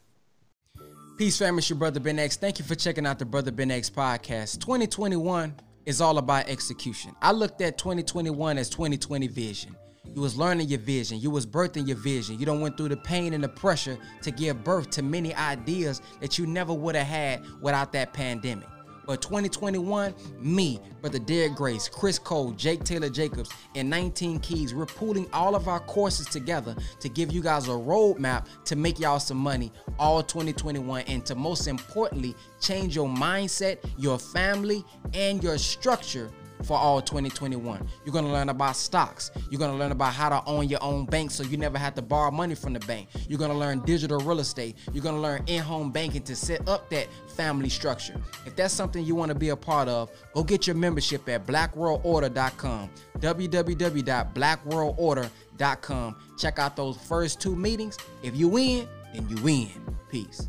Peace, 1.16 1.38
family. 1.38 1.58
It's 1.58 1.70
your 1.70 1.78
brother 1.78 2.00
Ben 2.00 2.18
X. 2.18 2.36
Thank 2.36 2.58
you 2.58 2.64
for 2.64 2.74
checking 2.74 3.06
out 3.06 3.18
the 3.18 3.24
Brother 3.24 3.50
Ben 3.50 3.70
X 3.70 3.88
podcast. 3.88 4.60
2021 4.60 5.54
is 5.86 6.00
all 6.00 6.18
about 6.18 6.48
execution. 6.48 7.14
I 7.22 7.32
looked 7.32 7.60
at 7.60 7.78
2021 7.78 8.58
as 8.58 8.68
2020 8.68 9.28
vision. 9.28 9.76
You 10.14 10.20
was 10.20 10.36
learning 10.36 10.68
your 10.68 10.80
vision. 10.80 11.20
You 11.20 11.30
was 11.30 11.46
birthing 11.46 11.86
your 11.86 11.96
vision. 11.96 12.38
You 12.38 12.46
don't 12.46 12.60
went 12.60 12.76
through 12.76 12.90
the 12.90 12.96
pain 12.96 13.32
and 13.32 13.42
the 13.42 13.48
pressure 13.48 13.96
to 14.22 14.30
give 14.30 14.62
birth 14.62 14.90
to 14.90 15.02
many 15.02 15.34
ideas 15.34 16.02
that 16.20 16.38
you 16.38 16.46
never 16.46 16.74
would 16.74 16.94
have 16.94 17.06
had 17.06 17.42
without 17.60 17.92
that 17.92 18.12
pandemic. 18.12 18.68
But 19.06 19.22
2021, 19.22 20.14
me, 20.40 20.80
Brother 21.00 21.18
Derek 21.18 21.54
Grace, 21.54 21.88
Chris 21.88 22.18
Cole, 22.18 22.52
Jake 22.52 22.84
Taylor 22.84 23.10
Jacobs, 23.10 23.50
and 23.74 23.88
19 23.90 24.40
Keys, 24.40 24.74
we're 24.74 24.86
pooling 24.86 25.26
all 25.32 25.54
of 25.54 25.68
our 25.68 25.80
courses 25.80 26.26
together 26.26 26.74
to 27.00 27.08
give 27.08 27.32
you 27.32 27.42
guys 27.42 27.68
a 27.68 27.72
roadmap 27.72 28.46
to 28.64 28.76
make 28.76 28.98
y'all 28.98 29.20
some 29.20 29.36
money 29.36 29.70
all 29.98 30.22
2021 30.22 31.02
and 31.02 31.24
to 31.26 31.34
most 31.34 31.66
importantly, 31.66 32.34
change 32.60 32.96
your 32.96 33.08
mindset, 33.08 33.78
your 33.98 34.18
family, 34.18 34.84
and 35.12 35.42
your 35.42 35.58
structure 35.58 36.30
for 36.62 36.78
all 36.78 37.02
2021. 37.02 37.86
You're 38.04 38.12
going 38.12 38.24
to 38.24 38.30
learn 38.30 38.48
about 38.48 38.76
stocks. 38.76 39.30
You're 39.50 39.58
going 39.58 39.72
to 39.72 39.76
learn 39.76 39.92
about 39.92 40.14
how 40.14 40.28
to 40.28 40.42
own 40.46 40.68
your 40.68 40.82
own 40.82 41.06
bank 41.06 41.30
so 41.30 41.42
you 41.42 41.56
never 41.56 41.78
have 41.78 41.94
to 41.94 42.02
borrow 42.02 42.30
money 42.30 42.54
from 42.54 42.72
the 42.72 42.80
bank. 42.80 43.08
You're 43.28 43.38
going 43.38 43.50
to 43.50 43.56
learn 43.56 43.80
digital 43.80 44.18
real 44.20 44.40
estate. 44.40 44.76
You're 44.92 45.02
going 45.02 45.16
to 45.16 45.20
learn 45.20 45.42
in-home 45.46 45.90
banking 45.90 46.22
to 46.22 46.36
set 46.36 46.66
up 46.68 46.88
that 46.90 47.08
family 47.28 47.68
structure. 47.68 48.20
If 48.46 48.56
that's 48.56 48.74
something 48.74 49.04
you 49.04 49.14
want 49.14 49.30
to 49.30 49.34
be 49.34 49.50
a 49.50 49.56
part 49.56 49.88
of, 49.88 50.10
go 50.32 50.42
get 50.42 50.66
your 50.66 50.76
membership 50.76 51.28
at 51.28 51.46
blackworldorder.com. 51.46 52.90
www.blackworldorder.com. 53.18 56.16
Check 56.38 56.58
out 56.58 56.76
those 56.76 56.96
first 56.96 57.40
two 57.40 57.56
meetings. 57.56 57.98
If 58.22 58.36
you 58.36 58.48
win, 58.48 58.88
then 59.12 59.28
you 59.28 59.36
win. 59.42 59.68
Peace. 60.10 60.48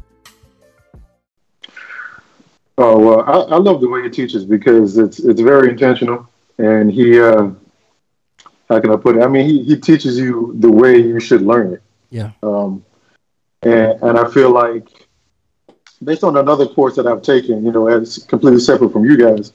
Oh 2.77 2.99
well, 2.99 3.21
I, 3.21 3.55
I 3.55 3.57
love 3.57 3.79
the 3.79 3.87
way 3.87 4.03
he 4.03 4.09
teaches 4.09 4.45
because 4.45 4.97
it's 4.97 5.19
it's 5.19 5.39
very 5.39 5.69
intentional, 5.69 6.27
and 6.57 6.91
he 6.91 7.19
uh, 7.19 7.51
how 8.69 8.79
can 8.81 8.91
I 8.91 8.97
put 8.97 9.15
it? 9.17 9.23
I 9.23 9.27
mean, 9.27 9.47
he, 9.47 9.63
he 9.63 9.77
teaches 9.77 10.17
you 10.17 10.55
the 10.59 10.71
way 10.71 10.97
you 10.97 11.19
should 11.19 11.41
learn 11.41 11.73
it. 11.73 11.81
Yeah. 12.09 12.31
Um, 12.43 12.83
and 13.63 14.01
and 14.01 14.19
I 14.19 14.29
feel 14.29 14.51
like 14.51 14.87
based 16.03 16.23
on 16.23 16.37
another 16.37 16.67
course 16.67 16.95
that 16.95 17.07
I've 17.07 17.21
taken, 17.21 17.65
you 17.65 17.71
know, 17.71 17.87
as 17.87 18.17
completely 18.27 18.59
separate 18.59 18.91
from 18.91 19.05
you 19.05 19.17
guys, 19.17 19.53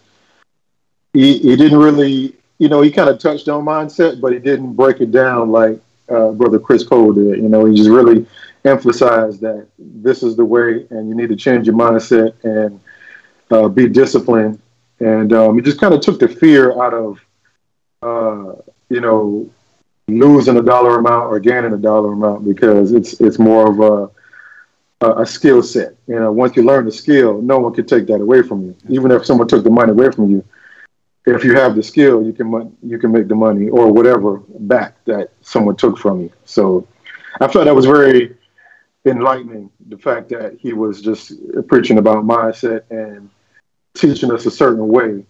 he 1.13 1.39
he 1.39 1.57
didn't 1.57 1.79
really, 1.79 2.35
you 2.59 2.69
know, 2.69 2.81
he 2.81 2.91
kind 2.91 3.11
of 3.11 3.19
touched 3.19 3.49
on 3.49 3.65
mindset, 3.65 4.21
but 4.21 4.33
he 4.33 4.39
didn't 4.39 4.75
break 4.75 5.01
it 5.01 5.13
down 5.13 5.51
like 5.51 5.79
uh, 6.09 6.31
brother 6.31 6.59
Chris 6.59 6.85
Cole 6.85 7.13
did. 7.13 7.37
You 7.37 7.49
know, 7.49 7.67
he 7.67 7.75
just 7.75 7.91
really 7.91 8.27
emphasized 8.65 9.41
that 9.41 9.67
this 9.79 10.23
is 10.23 10.37
the 10.37 10.45
way, 10.45 10.87
and 10.91 11.09
you 11.09 11.15
need 11.15 11.29
to 11.29 11.37
change 11.37 11.67
your 11.67 11.77
mindset 11.77 12.33
and 12.45 12.81
uh, 13.51 13.69
be 13.69 13.89
disciplined, 13.89 14.61
and 15.01 15.33
um, 15.33 15.59
it 15.59 15.63
just 15.65 15.81
kind 15.81 15.95
of 15.95 16.01
took 16.01 16.19
the 16.19 16.29
fear 16.29 16.81
out 16.83 16.95
of 16.95 17.21
uh, 18.03 18.55
you 18.89 19.01
know 19.01 19.49
losing 20.09 20.57
a 20.57 20.63
dollar 20.63 20.99
amount 20.99 21.27
or 21.27 21.39
gaining 21.39 21.73
a 21.73 21.79
dollar 21.79 22.13
amount 22.13 22.45
because 22.45 22.93
it's 22.93 23.21
it's 23.21 23.39
more 23.39 23.71
of 23.71 23.81
a 23.81 24.11
a 25.03 25.27
skill 25.27 25.63
set. 25.63 25.95
You 26.07 26.17
know, 26.21 26.33
once 26.33 26.57
you 26.57 26.63
learn 26.63 26.85
the 26.85 26.93
skill, 26.93 27.41
no 27.41 27.59
one 27.59 27.73
can 27.75 27.87
take 27.87 28.07
that 28.09 28.21
away 28.21 28.43
from 28.43 28.63
you. 28.65 28.77
Even 28.89 29.11
if 29.11 29.25
someone 29.25 29.49
took 29.49 29.65
the 29.65 29.71
money 29.71 29.93
away 29.93 30.11
from 30.11 30.31
you, 30.31 30.45
if 31.27 31.45
you 31.45 31.55
have 31.55 31.75
the 31.75 31.83
skill, 31.83 32.23
you 32.25 32.33
can 32.33 32.77
you 32.83 32.99
can 32.99 33.13
make 33.13 33.29
the 33.29 33.35
money 33.35 33.69
or 33.69 33.93
whatever 33.93 34.43
back 34.61 34.95
that 35.05 35.31
someone 35.41 35.77
took 35.77 35.99
from 35.99 36.21
you. 36.23 36.31
So 36.45 36.87
I 37.41 37.47
thought 37.47 37.65
that 37.65 37.75
was 37.75 37.87
very 37.87 38.37
enlightening. 39.05 39.71
The 39.89 39.99
fact 39.99 40.29
that 40.31 40.57
he 40.59 40.73
was 40.73 41.01
just 41.01 41.33
preaching 41.69 41.99
about 41.99 42.25
mindset 42.25 42.83
and 42.91 43.31
teaching 43.95 44.31
us 44.31 44.47
a 44.47 44.51
certain 44.51 44.89
way 44.89 45.25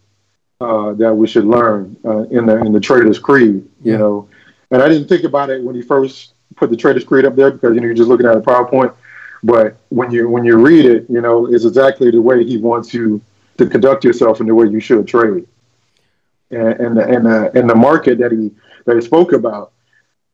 uh, 0.60 0.92
that 0.94 1.14
we 1.14 1.26
should 1.26 1.44
learn 1.44 1.96
uh, 2.04 2.22
in 2.24 2.46
the 2.46 2.56
in 2.58 2.72
the 2.72 2.80
Trader's 2.80 3.18
Creed. 3.18 3.54
You 3.82 3.92
yeah. 3.92 3.96
know, 3.96 4.28
and 4.70 4.82
I 4.82 4.88
didn't 4.88 5.08
think 5.08 5.24
about 5.24 5.50
it 5.50 5.62
when 5.62 5.74
he 5.74 5.82
first 5.82 6.34
put 6.56 6.70
the 6.70 6.76
Trader's 6.76 7.04
Creed 7.04 7.24
up 7.24 7.36
there 7.36 7.50
because 7.50 7.74
you 7.74 7.80
know 7.80 7.86
you're 7.86 7.94
just 7.94 8.08
looking 8.08 8.26
at 8.26 8.36
a 8.36 8.40
PowerPoint. 8.40 8.94
But 9.42 9.76
when 9.88 10.10
you 10.10 10.28
when 10.28 10.44
you 10.44 10.58
read 10.58 10.84
it, 10.84 11.06
you 11.08 11.20
know, 11.20 11.46
it's 11.46 11.64
exactly 11.64 12.10
the 12.10 12.20
way 12.20 12.44
he 12.44 12.58
wants 12.58 12.92
you 12.92 13.22
to 13.58 13.66
conduct 13.66 14.04
yourself 14.04 14.40
in 14.40 14.46
the 14.46 14.54
way 14.54 14.66
you 14.66 14.80
should 14.80 15.06
trade. 15.08 15.46
And, 16.50 16.80
and 16.80 16.96
the 16.96 17.08
and 17.08 17.26
the 17.26 17.58
and 17.58 17.70
the 17.70 17.74
market 17.74 18.18
that 18.18 18.32
he 18.32 18.50
that 18.84 18.96
he 18.96 19.02
spoke 19.02 19.32
about, 19.32 19.72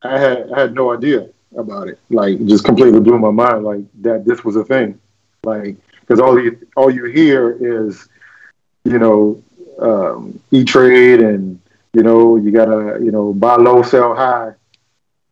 I 0.01 0.19
had 0.19 0.51
I 0.51 0.59
had 0.61 0.73
no 0.73 0.93
idea 0.93 1.29
about 1.55 1.87
it. 1.87 1.99
Like 2.09 2.45
just 2.45 2.65
completely 2.65 2.99
blew 2.99 3.19
my 3.19 3.31
mind. 3.31 3.63
Like 3.63 3.85
that 4.01 4.25
this 4.25 4.43
was 4.43 4.55
a 4.55 4.63
thing. 4.63 4.99
Like 5.43 5.77
because 6.01 6.19
all 6.19 6.41
you 6.41 6.59
all 6.75 6.91
you 6.91 7.05
hear 7.05 7.85
is 7.85 8.09
you 8.87 8.99
know, 8.99 9.43
um, 9.79 10.39
E 10.51 10.63
Trade, 10.63 11.21
and 11.21 11.59
you 11.93 12.03
know, 12.03 12.35
you 12.37 12.51
gotta, 12.51 13.03
you 13.03 13.11
know, 13.11 13.33
buy 13.33 13.55
low, 13.55 13.81
sell 13.83 14.15
high, 14.15 14.53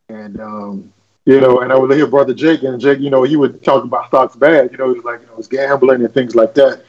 and 0.10 0.40
um, 0.40 0.92
you 1.26 1.40
know, 1.40 1.60
and 1.62 1.72
I 1.72 1.78
would 1.78 1.92
hear 1.92 2.08
brother 2.08 2.34
Jake, 2.34 2.64
and 2.64 2.80
Jake, 2.80 3.00
you 3.00 3.10
know, 3.10 3.24
he 3.24 3.36
would 3.36 3.64
talk 3.64 3.84
about 3.84 4.08
stocks 4.08 4.36
bad, 4.36 4.72
you 4.72 4.78
know, 4.78 4.90
he 4.90 4.96
was 4.96 5.06
like, 5.06 5.22
you 5.22 5.28
know, 5.28 5.36
it's 5.38 5.48
gambling 5.48 6.04
and 6.04 6.14
things 6.14 6.36
like 6.36 6.54
that, 6.56 6.82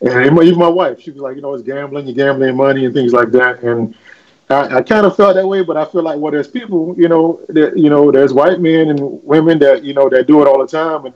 and 0.00 0.36
even 0.42 0.58
my 0.58 0.68
wife, 0.68 1.00
she 1.00 1.10
was 1.10 1.20
like, 1.20 1.36
you 1.36 1.42
know, 1.42 1.54
it's 1.54 1.62
gambling, 1.62 2.06
you're 2.06 2.14
gambling 2.14 2.56
money 2.56 2.84
and 2.84 2.94
things 2.94 3.12
like 3.12 3.30
that, 3.32 3.62
and 3.62 3.94
I, 4.50 4.78
I 4.78 4.82
kind 4.82 5.06
of 5.06 5.16
felt 5.16 5.34
that 5.36 5.46
way, 5.46 5.62
but 5.62 5.76
I 5.76 5.84
feel 5.84 6.02
like 6.02 6.18
well, 6.18 6.32
there's 6.32 6.48
people, 6.48 6.94
you 6.98 7.08
know, 7.08 7.40
that 7.48 7.76
you 7.78 7.90
know, 7.90 8.10
there's 8.10 8.32
white 8.32 8.60
men 8.60 8.90
and 8.90 9.22
women 9.24 9.58
that 9.60 9.82
you 9.84 9.94
know 9.94 10.08
that 10.10 10.26
do 10.26 10.42
it 10.42 10.48
all 10.48 10.58
the 10.58 10.66
time, 10.66 11.06
and 11.06 11.14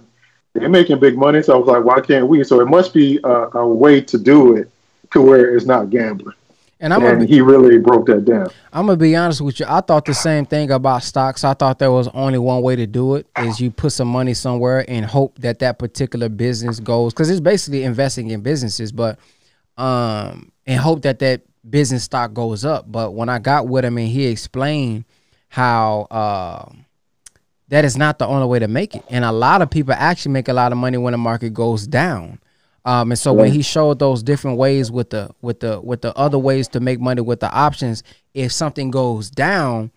they're 0.55 0.69
making 0.69 0.99
big 0.99 1.17
money. 1.19 1.43
So 1.43 1.55
I 1.55 1.59
was 1.59 1.69
like, 1.69 1.85
why 1.85 2.01
can't 2.01 2.29
we? 2.29 2.43
So 2.45 2.61
it 2.61 2.67
must 2.67 2.95
be 2.95 3.21
a, 3.25 3.59
a 3.59 3.67
way 3.67 4.01
to 4.03 4.19
do 4.19 4.57
it 4.57 4.71
to 5.13 5.21
where 5.21 5.55
it's 5.55 5.67
not 5.67 5.91
gambling. 5.91 6.35
And, 6.79 6.93
I'm 6.93 7.03
and 7.05 7.21
be, 7.21 7.27
he 7.27 7.41
really 7.41 7.79
broke 7.79 8.07
that 8.07 8.27
down. 8.27 8.49
I'm 8.71 8.87
gonna 8.87 8.99
be 8.99 9.17
honest 9.17 9.41
with 9.41 9.61
you. 9.61 9.67
I 9.67 9.81
thought 9.81 10.05
the 10.05 10.13
same 10.13 10.45
thing 10.45 10.71
about 10.71 11.03
stocks. 11.03 11.43
I 11.43 11.55
thought 11.55 11.79
there 11.79 11.91
was 11.91 12.07
only 12.09 12.39
one 12.39 12.61
way 12.61 12.77
to 12.77 12.87
do 12.87 13.15
it: 13.15 13.27
is 13.39 13.61
you 13.61 13.71
put 13.71 13.93
some 13.93 14.09
money 14.09 14.35
somewhere 14.35 14.85
and 14.87 15.05
hope 15.05 15.39
that 15.39 15.59
that 15.61 15.79
particular 15.79 16.29
business 16.29 16.79
goes. 16.79 17.15
Because 17.15 17.31
it's 17.31 17.41
basically 17.41 17.85
investing 17.85 18.31
in 18.31 18.43
businesses, 18.43 18.93
but 18.93 19.19
um, 19.79 20.53
and 20.67 20.79
hope 20.79 21.03
that 21.03 21.19
that 21.21 21.43
business 21.69 22.05
stock 22.05 22.35
goes 22.35 22.63
up. 22.63 22.91
But 22.93 23.15
when 23.15 23.31
I 23.31 23.39
got 23.39 23.67
with 23.67 23.85
him 23.85 23.97
and 23.97 24.09
he 24.09 24.27
explained 24.27 25.07
how 25.49 26.07
uh, 26.11 26.71
that 27.69 27.87
is 27.87 27.97
not 27.97 28.19
the 28.19 28.27
only 28.27 28.47
way 28.49 28.59
to 28.59 28.69
make 28.69 28.95
it, 28.95 29.05
and 29.09 29.25
a 29.25 29.33
lot 29.33 29.63
of 29.63 29.71
people 29.71 29.95
actually 29.95 30.33
make 30.33 30.49
a 30.49 30.53
lot 30.53 30.73
of 30.73 30.79
money 30.79 30.99
when 30.99 31.13
the 31.13 31.19
market 31.19 31.55
goes 31.55 31.87
down. 31.87 32.39
Um, 32.87 33.11
and 33.11 33.19
so 33.19 33.33
when 33.33 33.51
he 33.51 33.63
showed 33.63 33.99
those 33.99 34.23
different 34.23 34.59
ways 34.59 34.93
with 34.93 35.11
the 35.11 35.29
with 35.43 35.59
the 35.59 35.81
with 35.81 36.03
the 36.03 36.17
other 36.17 36.39
ways 36.39 36.69
to 36.69 36.79
make 36.79 37.01
money 37.01 37.21
with 37.21 37.41
the 37.41 37.51
options, 37.51 38.05
if 38.33 38.53
something 38.53 38.93
goes 38.93 39.29
down, 39.29 39.91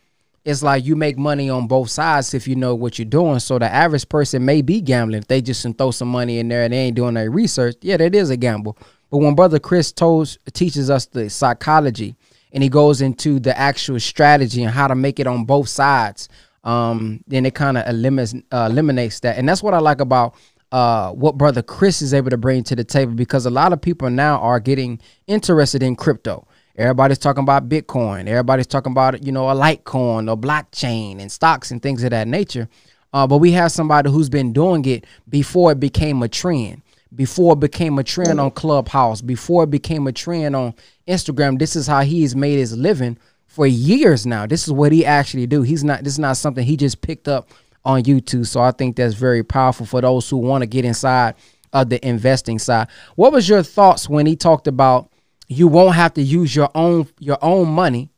it's 0.44 0.64
like 0.64 0.84
you 0.84 0.96
make 0.96 1.16
money 1.16 1.52
on 1.52 1.68
both 1.68 1.92
sides 1.92 2.34
if 2.34 2.48
you 2.48 2.56
know 2.56 2.74
what 2.74 2.98
you're 2.98 3.06
doing. 3.06 3.38
So 3.38 3.60
the 3.60 3.72
average 3.72 4.10
person 4.10 4.44
may 4.44 4.64
be 4.64 4.82
gambling 4.82 5.20
if 5.20 5.28
they 5.28 5.40
just 5.40 5.64
throw 5.78 5.92
some 5.92 6.08
money 6.08 6.40
in 6.40 6.48
there 6.48 6.64
and 6.64 6.74
they 6.74 6.78
ain't 6.78 6.96
doing 6.96 7.14
their 7.14 7.30
research. 7.30 7.76
Yeah, 7.82 7.98
that 7.98 8.16
is 8.16 8.32
a 8.32 8.38
gamble. 8.38 8.76
But 9.12 9.20
when 9.20 9.36
Brother 9.36 9.60
Chris 9.60 9.92
told 9.92 10.36
teaches 10.54 10.90
us 10.90 11.06
the 11.06 11.30
psychology 11.30 12.16
and 12.52 12.64
he 12.64 12.70
goes 12.70 13.02
into 13.02 13.40
the 13.40 13.56
actual 13.56 14.00
strategy 14.00 14.64
and 14.64 14.74
how 14.74 14.88
to 14.88 14.96
make 14.96 15.20
it 15.20 15.28
on 15.28 15.46
both 15.46 15.70
sides, 15.70 16.28
um, 16.64 17.24
then 17.28 17.46
it 17.46 17.54
kind 17.54 17.78
of 17.78 17.88
eliminates 17.88 18.34
uh, 18.52 18.68
eliminates 18.72 19.20
that. 19.20 19.38
And 19.38 19.48
that's 19.48 19.62
what 19.62 19.76
I 19.76 19.80
like 19.80 20.02
about 20.02 20.34
uh, 20.72 21.12
what 21.12 21.38
brother 21.38 21.62
Chris 21.62 22.02
is 22.02 22.14
able 22.14 22.30
to 22.30 22.38
bring 22.38 22.64
to 22.64 22.76
the 22.76 22.84
table 22.84 23.14
because 23.14 23.46
a 23.46 23.50
lot 23.50 23.74
of 23.74 23.82
people 23.82 24.10
now 24.10 24.40
are 24.40 24.60
getting 24.60 25.00
interested 25.28 25.84
in 25.84 25.96
crypto. 25.96 26.48
Everybody's 26.78 27.18
talking 27.18 27.44
about 27.44 27.68
Bitcoin. 27.68 28.28
Everybody's 28.28 28.68
talking 28.68 28.92
about 28.92 29.24
you 29.24 29.32
know 29.32 29.50
a 29.50 29.54
Litecoin 29.54 30.30
or 30.30 30.38
blockchain 30.38 31.20
and 31.20 31.32
stocks 31.32 31.72
and 31.72 31.82
things 31.82 32.04
of 32.04 32.12
that 32.12 32.28
nature. 32.28 32.70
Uh, 33.14 33.26
but 33.28 33.38
we 33.40 33.52
have 33.52 33.72
somebody 33.72 34.10
who's 34.12 34.30
been 34.30 34.54
doing 34.54 34.86
it 34.86 35.06
before 35.28 35.72
it 35.72 35.80
became 35.80 36.22
a 36.22 36.28
trend, 36.28 36.82
before 37.16 37.54
it 37.54 37.60
became 37.60 37.98
a 37.98 38.04
trend 38.04 38.40
on 38.40 38.52
Clubhouse, 38.52 39.22
before 39.22 39.64
it 39.64 39.72
became 39.72 40.06
a 40.08 40.12
trend 40.12 40.56
on 40.56 40.74
Instagram. 41.08 41.58
This 41.58 41.76
is 41.76 41.88
how 41.88 42.02
he's 42.02 42.36
made 42.36 42.58
his 42.58 42.78
living 42.78 43.18
for 43.48 43.66
years 43.66 44.28
now. 44.28 44.46
This 44.46 44.68
is 44.68 44.74
what 44.74 44.92
he 44.92 45.06
actually 45.06 45.48
do. 45.48 45.64
He's 45.64 45.84
not. 45.84 46.04
This 46.04 46.14
is 46.14 46.20
not 46.20 46.38
something 46.38 46.64
he 46.64 46.78
just 46.78 47.02
picked 47.02 47.28
up 47.28 47.50
on 47.86 48.04
YouTube. 48.04 48.46
So 48.46 48.62
I 48.62 48.72
think 48.72 48.96
that's 48.96 49.16
very 49.16 49.44
powerful 49.44 49.86
for 49.86 50.02
those 50.02 50.30
who 50.30 50.38
want 50.38 50.62
to 50.62 50.68
get 50.68 50.86
inside 50.86 51.36
of 51.74 51.90
the 51.90 52.06
investing 52.08 52.60
side. 52.60 52.88
What 53.16 53.32
was 53.32 53.48
your 53.48 53.64
thoughts 53.64 54.10
when 54.10 54.26
he 54.26 54.36
talked 54.36 54.68
about 54.68 55.12
you 55.48 55.68
won't 55.68 55.96
have 55.96 56.14
to 56.14 56.22
use 56.22 56.56
your 56.56 56.70
own 56.76 57.08
your 57.20 57.38
own 57.42 57.70
money? 57.70 58.12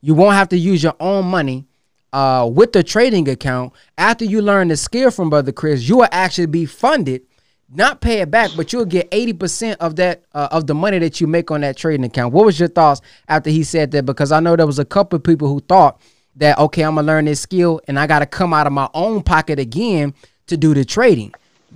You 0.00 0.14
won't 0.14 0.34
have 0.34 0.50
to 0.50 0.58
use 0.58 0.82
your 0.82 0.96
own 1.00 1.26
money 1.26 1.66
uh, 2.12 2.48
with 2.50 2.72
the 2.72 2.82
trading 2.82 3.28
account. 3.28 3.72
After 3.96 4.24
you 4.24 4.42
learn 4.42 4.68
the 4.68 4.76
skill 4.76 5.10
from 5.10 5.30
Brother 5.30 5.52
Chris, 5.52 5.88
you 5.88 5.96
will 5.98 6.08
actually 6.12 6.46
be 6.46 6.66
funded, 6.66 7.22
not 7.70 8.00
pay 8.00 8.20
it 8.20 8.30
back, 8.30 8.50
but 8.56 8.72
you'll 8.72 8.84
get 8.84 9.10
80% 9.10 9.76
of 9.76 9.96
that 9.96 10.22
uh, 10.32 10.48
of 10.50 10.66
the 10.66 10.74
money 10.74 10.98
that 10.98 11.20
you 11.20 11.26
make 11.26 11.50
on 11.50 11.62
that 11.62 11.76
trading 11.76 12.04
account. 12.04 12.34
What 12.34 12.44
was 12.44 12.60
your 12.60 12.68
thoughts 12.68 13.00
after 13.28 13.50
he 13.50 13.64
said 13.64 13.90
that? 13.92 14.04
Because 14.04 14.30
I 14.30 14.40
know 14.40 14.54
there 14.56 14.66
was 14.66 14.78
a 14.78 14.84
couple 14.84 15.16
of 15.16 15.24
people 15.24 15.48
who 15.48 15.60
thought 15.60 16.00
that 16.36 16.58
okay, 16.58 16.82
I'm 16.82 16.96
gonna 16.96 17.06
learn 17.06 17.24
this 17.26 17.40
skill 17.40 17.80
and 17.88 17.98
I 17.98 18.06
gotta 18.06 18.26
come 18.26 18.52
out 18.52 18.66
of 18.66 18.72
my 18.72 18.88
own 18.94 19.22
pocket 19.22 19.58
again 19.58 20.14
to 20.46 20.56
do 20.56 20.74
the 20.74 20.84
trading. 20.84 21.32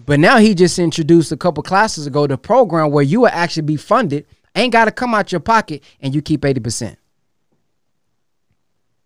But 0.06 0.20
now 0.20 0.38
he 0.38 0.54
just 0.54 0.78
introduced 0.78 1.32
a 1.32 1.36
couple 1.36 1.62
classes 1.62 2.06
ago 2.06 2.26
the 2.26 2.38
program 2.38 2.90
where 2.90 3.04
you 3.04 3.20
will 3.20 3.30
actually 3.32 3.62
be 3.62 3.76
funded, 3.76 4.26
ain't 4.54 4.72
gotta 4.72 4.92
come 4.92 5.14
out 5.14 5.32
your 5.32 5.40
pocket, 5.40 5.82
and 6.00 6.14
you 6.14 6.22
keep 6.22 6.42
80%. 6.42 6.96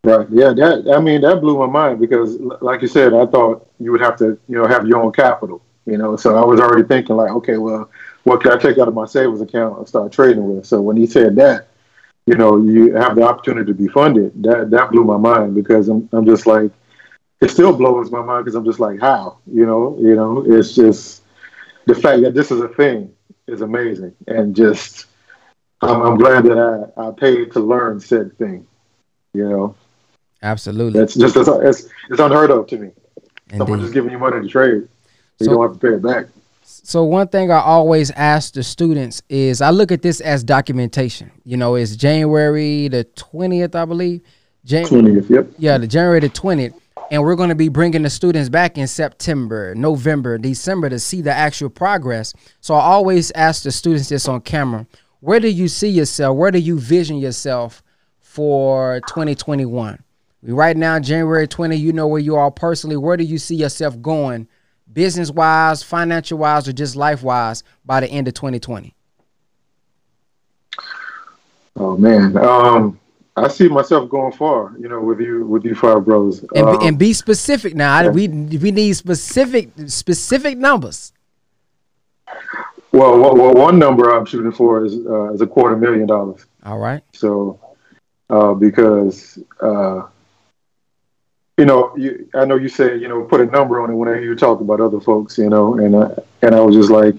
Right. 0.05 0.27
Yeah. 0.31 0.53
That 0.53 0.93
I 0.95 1.01
mean 1.01 1.21
that 1.21 1.41
blew 1.41 1.59
my 1.59 1.67
mind 1.67 2.01
because, 2.01 2.37
like 2.61 2.83
you 2.83 2.89
said, 2.89 3.15
I 3.15 3.25
thought 3.27 3.69
you 3.79 3.93
would 3.93 4.01
have 4.01 4.17
to, 4.17 4.39
you 4.49 4.59
know, 4.59 4.67
have 4.67 4.87
your 4.87 5.01
own 5.03 5.13
capital. 5.13 5.63
You 5.87 5.99
know, 5.99 6.17
so 6.17 6.37
I 6.37 6.45
was 6.45 6.61
already 6.61 6.87
thinking 6.87 7.17
like, 7.17 7.31
okay, 7.33 7.57
well, 7.57 7.91
what 8.23 8.41
can 8.41 8.53
I 8.53 8.57
take 8.57 8.79
out 8.79 8.87
of 8.87 8.95
my 8.95 9.07
savings 9.07 9.41
account 9.41 9.79
and 9.79 9.89
start 9.89 10.13
trading 10.13 10.55
with? 10.55 10.65
So 10.65 10.81
when 10.81 10.97
he 10.97 11.07
said 11.07 11.35
that, 11.37 11.69
you 12.27 12.35
know, 12.35 12.63
you 12.63 12.95
have 12.95 13.17
the 13.17 13.23
opportunity 13.23 13.73
to 13.73 13.75
be 13.77 13.89
funded. 13.89 14.43
That 14.43 14.71
that 14.71 14.91
blew 14.91 15.05
my 15.05 15.17
mind 15.17 15.55
because 15.55 15.89
I'm 15.89 16.09
I'm 16.13 16.25
just 16.25 16.47
like, 16.47 16.71
it 17.41 17.51
still 17.51 17.77
blows 17.77 18.11
my 18.11 18.23
mind 18.23 18.45
because 18.45 18.55
I'm 18.55 18.65
just 18.65 18.81
like, 18.81 19.01
how? 19.01 19.39
You 19.53 19.67
know, 19.67 19.99
you 20.01 20.15
know, 20.15 20.45
it's 20.47 20.75
just 20.75 21.23
the 21.87 21.95
fact 21.95 22.23
that 22.23 22.35
this 22.35 22.51
is 22.51 22.61
a 22.61 22.69
thing 22.69 23.13
is 23.47 23.61
amazing, 23.61 24.15
and 24.29 24.55
just 24.55 25.07
I'm, 25.81 26.01
I'm 26.01 26.17
glad 26.17 26.45
that 26.45 26.93
I 26.97 27.09
I 27.09 27.11
paid 27.11 27.53
to 27.53 27.61
learn 27.61 27.99
said 27.99 28.37
thing. 28.39 28.67
You 29.35 29.49
know, 29.49 29.75
absolutely. 30.43 31.01
That's 31.01 31.15
just 31.15 31.37
it's 31.37 31.49
it's, 31.49 31.89
it's 32.09 32.21
unheard 32.21 32.51
of 32.51 32.69
to 32.69 32.79
me. 32.79 32.91
Indeed. 33.47 33.59
Someone 33.59 33.81
just 33.81 33.93
giving 33.93 34.13
you 34.13 34.19
money 34.19 34.41
to 34.41 34.49
trade, 34.49 34.89
so, 35.39 35.45
you 35.45 35.51
don't 35.51 35.63
have 35.63 35.79
to 35.81 35.87
pay 35.87 35.95
it 35.95 36.03
back. 36.03 36.27
So 36.65 37.05
one 37.05 37.29
thing 37.29 37.51
I 37.51 37.61
always 37.61 38.11
ask 38.13 38.55
the 38.55 38.63
students 38.63 39.23
is 39.29 39.61
I 39.61 39.71
look 39.71 39.93
at 39.93 40.03
this 40.03 40.21
as 40.21 40.45
documentation. 40.45 41.31
You 41.45 41.57
know, 41.57 41.75
it's 41.75 41.97
January 41.97 42.89
the 42.89 43.05
20th, 43.17 43.75
I 43.75 43.85
believe. 43.85 44.21
Jan- 44.65 44.85
20th, 44.85 45.29
yep. 45.31 45.49
Yeah, 45.59 45.79
the 45.79 45.87
January 45.87 46.21
the 46.21 46.29
20th. 46.29 46.75
And 47.11 47.23
we're 47.23 47.37
going 47.37 47.51
to 47.51 47.55
be 47.55 47.69
bringing 47.69 48.03
the 48.03 48.11
students 48.11 48.49
back 48.49 48.79
in 48.79 48.87
September, 48.87 49.75
November, 49.75 50.39
December 50.39 50.89
to 50.89 50.99
see 50.99 51.21
the 51.21 51.33
actual 51.33 51.69
progress. 51.69 52.33
So 52.61 52.75
I 52.75 52.81
always 52.83 53.31
ask 53.33 53.65
the 53.65 53.73
students 53.73 54.09
this 54.09 54.29
on 54.29 54.41
camera. 54.41 54.87
Where 55.21 55.39
do 55.39 55.49
you 55.49 55.69
see 55.69 55.89
yourself? 55.89 56.37
Where 56.37 56.51
do 56.51 56.59
you 56.59 56.79
vision 56.79 57.19
yourself 57.19 57.83
for 58.19 59.01
2021? 59.09 60.03
Right 60.43 60.77
now, 60.77 60.99
January 60.99 61.47
20, 61.47 61.77
you 61.77 61.93
know 61.93 62.07
where 62.09 62.21
you 62.21 62.35
are 62.37 62.51
personally. 62.51 62.97
Where 62.97 63.17
do 63.17 63.25
you 63.25 63.39
see 63.39 63.57
yourself 63.57 64.01
going 64.01 64.49
business 64.93 65.31
wise, 65.31 65.83
financial 65.83 66.39
wise, 66.39 66.69
or 66.69 66.73
just 66.73 66.97
life 66.97 67.23
wise 67.23 67.63
by 67.85 68.01
the 68.01 68.09
end 68.09 68.29
of 68.29 68.35
2020? 68.35 68.95
Oh 71.77 71.97
man, 71.97 72.37
um, 72.37 73.01
I 73.37 73.49
see 73.49 73.69
myself 73.69 74.11
going 74.11 74.33
far. 74.33 74.75
You 74.79 74.89
know, 74.89 75.01
with 75.01 75.21
you, 75.21 75.47
with 75.47 75.65
you 75.65 75.75
five 75.75 76.05
brothers, 76.05 76.45
and, 76.55 76.67
um, 76.67 76.79
and 76.83 76.99
be 76.99 77.13
specific. 77.13 77.75
Now, 77.75 78.01
yeah. 78.03 78.11
we 78.11 78.29
we 78.29 78.71
need 78.71 78.93
specific 78.93 79.71
specific 79.87 80.59
numbers. 80.59 81.13
Well, 82.93 83.19
well, 83.19 83.55
one 83.55 83.79
number 83.79 84.11
I'm 84.11 84.27
shooting 84.27 84.53
for 84.53 84.85
is 84.85 84.95
uh, 84.95 85.33
is 85.33 85.41
a 85.41 85.47
quarter 85.47 85.77
million 85.77 86.07
dollars. 86.07 86.45
All 86.65 86.79
right. 86.79 87.03
So, 87.15 87.59
uh, 88.29 88.53
because 88.53 89.39
uh, 89.63 90.03
you 91.59 91.67
know, 91.67 91.95
you, 91.97 92.29
I 92.35 92.45
know 92.45 92.57
you 92.57 92.69
said, 92.69 93.01
you 93.01 93.09
know, 93.09 93.23
put 93.25 93.41
a 93.41 93.47
number 93.47 93.81
on 93.81 93.91
it 93.91 93.95
whenever 93.95 94.21
you 94.21 94.35
talk 94.35 94.61
about 94.61 94.81
other 94.81 95.01
folks, 95.01 95.39
you 95.39 95.51
know, 95.51 95.75
and 95.79 95.95
uh, 95.95 96.15
and 96.43 96.55
I 96.55 96.61
was 96.61 96.75
just 96.75 96.91
like, 96.91 97.17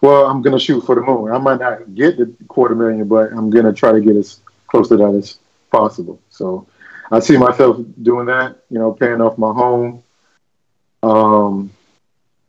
well, 0.00 0.26
I'm 0.26 0.42
gonna 0.42 0.58
shoot 0.58 0.80
for 0.82 0.94
the 0.94 1.02
moon. 1.02 1.32
I 1.32 1.38
might 1.38 1.60
not 1.60 1.94
get 1.94 2.16
the 2.18 2.34
quarter 2.48 2.74
million, 2.74 3.06
but 3.08 3.32
I'm 3.32 3.50
gonna 3.50 3.72
try 3.72 3.92
to 3.92 4.00
get 4.00 4.16
as 4.16 4.40
close 4.66 4.88
to 4.88 4.96
that 4.96 5.14
as 5.14 5.38
possible. 5.70 6.20
So 6.30 6.66
I 7.10 7.20
see 7.20 7.36
myself 7.36 7.78
doing 8.02 8.26
that, 8.26 8.56
you 8.70 8.78
know, 8.78 8.92
paying 8.92 9.20
off 9.20 9.38
my 9.38 9.52
home. 9.52 10.02
Um, 11.02 11.70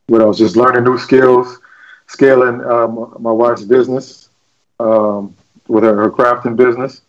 what 0.06 0.22
else? 0.22 0.38
Just 0.38 0.56
learning 0.56 0.84
new 0.84 0.98
skills, 0.98 1.58
scaling 2.06 2.64
um, 2.64 3.14
my 3.20 3.32
wife's 3.32 3.62
business 3.62 4.30
um, 4.80 5.36
with 5.68 5.84
her, 5.84 5.94
her 5.96 6.10
crafting 6.10 6.56
business, 6.56 7.02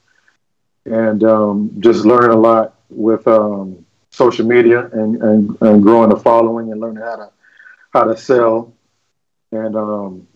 and 0.86 1.24
um, 1.24 1.72
just 1.80 2.06
learning 2.06 2.32
a 2.32 2.40
lot 2.40 2.76
with 2.90 3.28
um, 3.28 3.86
social 4.18 4.46
media 4.48 4.88
and, 4.94 5.22
and, 5.24 5.58
and 5.62 5.84
growing 5.84 6.12
a 6.12 6.18
following 6.18 6.72
and 6.72 6.82
learning 6.82 7.04
how 7.04 7.16
to 7.18 7.30
how 7.94 8.04
to 8.06 8.18
sell 8.18 8.74
and 9.52 9.76
um, 9.76 10.28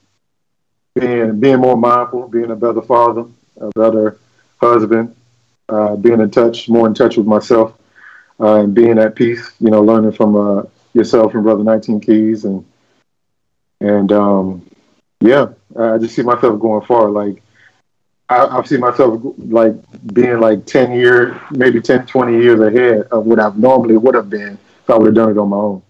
being 0.96 1.40
being 1.40 1.60
more 1.60 1.78
mindful, 1.78 2.28
being 2.28 2.52
a 2.52 2.56
better 2.56 2.82
father, 2.82 3.26
a 3.60 3.70
better 3.76 4.18
husband, 4.60 5.16
uh, 5.70 5.96
being 5.96 6.20
in 6.20 6.30
touch, 6.32 6.70
more 6.70 6.88
in 6.88 6.94
touch 6.94 7.18
with 7.18 7.28
myself, 7.28 7.74
uh, 8.40 8.56
and 8.62 8.74
being 8.74 9.00
at 9.00 9.16
peace. 9.16 9.52
You 9.60 9.72
know, 9.72 9.82
learning 9.82 10.14
from 10.14 10.36
uh, 10.36 10.64
yourself 10.94 11.34
and 11.34 11.44
Brother 11.44 11.64
Nineteen 11.64 12.02
Keys, 12.02 12.46
and 12.46 12.66
and 13.80 14.12
um, 14.12 14.70
yeah, 15.22 15.48
I 15.80 15.98
just 15.98 16.16
see 16.16 16.24
myself 16.24 16.60
going 16.60 16.86
far. 16.86 17.10
Like 17.10 17.42
I, 18.32 18.60
I 18.60 18.64
see 18.64 18.78
myself 18.78 19.22
like 19.38 19.74
being 20.14 20.40
like 20.40 20.66
10 20.66 20.94
years, 20.94 21.36
maybe 21.52 21.82
10, 21.82 22.06
20 22.06 22.42
years 22.42 22.60
ahead 22.62 23.08
of 23.12 23.26
what 23.26 23.40
I 23.40 23.52
normally 23.56 23.98
would 23.98 24.16
have 24.16 24.30
been 24.30 24.58
if 24.84 24.90
I 24.90 24.98
would 24.98 25.08
have 25.08 25.16
done 25.16 25.32
it 25.32 25.38
on 25.38 25.50
my 25.50 25.58
own. 25.58 25.82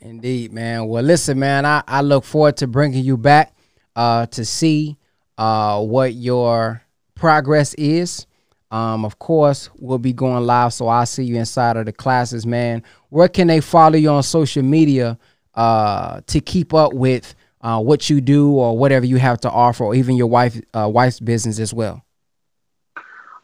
Indeed, 0.00 0.52
man. 0.52 0.86
Well, 0.86 1.02
listen, 1.02 1.40
man, 1.40 1.66
I, 1.66 1.82
I 1.88 2.02
look 2.02 2.22
forward 2.22 2.56
to 2.58 2.68
bringing 2.68 3.04
you 3.04 3.16
back 3.16 3.52
uh, 3.96 4.26
to 4.26 4.44
see 4.44 4.96
uh, 5.36 5.82
what 5.82 6.14
your 6.14 6.82
progress 7.16 7.74
is. 7.74 8.26
Um, 8.70 9.04
of 9.04 9.18
course, 9.18 9.68
we'll 9.78 9.98
be 9.98 10.12
going 10.12 10.46
live, 10.46 10.72
so 10.72 10.86
I'll 10.86 11.06
see 11.06 11.24
you 11.24 11.36
inside 11.36 11.76
of 11.76 11.86
the 11.86 11.92
classes, 11.92 12.46
man. 12.46 12.84
Where 13.08 13.28
can 13.28 13.48
they 13.48 13.60
follow 13.60 13.96
you 13.96 14.10
on 14.10 14.22
social 14.22 14.62
media 14.62 15.18
uh, 15.54 16.20
to 16.28 16.40
keep 16.40 16.74
up 16.74 16.92
with 16.92 17.34
uh, 17.60 17.80
what 17.80 18.08
you 18.08 18.20
do 18.20 18.52
or 18.52 18.76
whatever 18.76 19.06
you 19.06 19.16
have 19.16 19.40
to 19.40 19.50
offer, 19.50 19.84
or 19.84 19.94
even 19.94 20.16
your 20.16 20.28
wife 20.28 20.60
uh, 20.74 20.88
wife's 20.88 21.20
business 21.20 21.58
as 21.58 21.72
well? 21.74 22.04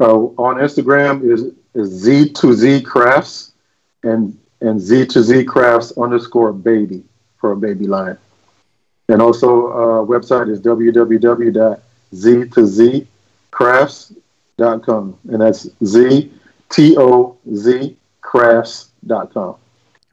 Uh, 0.01 0.15
on 0.37 0.57
Instagram 0.57 1.23
is 1.31 1.53
is 1.75 1.91
Z 1.91 2.31
to 2.31 2.53
Z 2.53 2.83
Crafts 2.83 3.53
and 4.03 4.37
and 4.61 4.81
Z 4.81 5.07
to 5.07 5.23
Z 5.23 5.45
Crafts 5.45 5.97
underscore 5.99 6.53
baby 6.53 7.05
for 7.39 7.53
a 7.53 7.57
baby 7.57 7.87
line. 7.87 8.19
And 9.09 9.21
also 9.21 9.69
uh, 9.69 10.07
website 10.07 10.51
is 10.51 10.61
www.z 10.61 11.81
to 12.49 12.67
Z 12.67 13.07
crafts.com. 13.51 15.19
And 15.29 15.41
that's 15.41 15.69
Z 15.85 16.33
T 16.71 16.97
O 16.99 17.37
Z 17.55 17.97
crafts.com. 18.21 19.57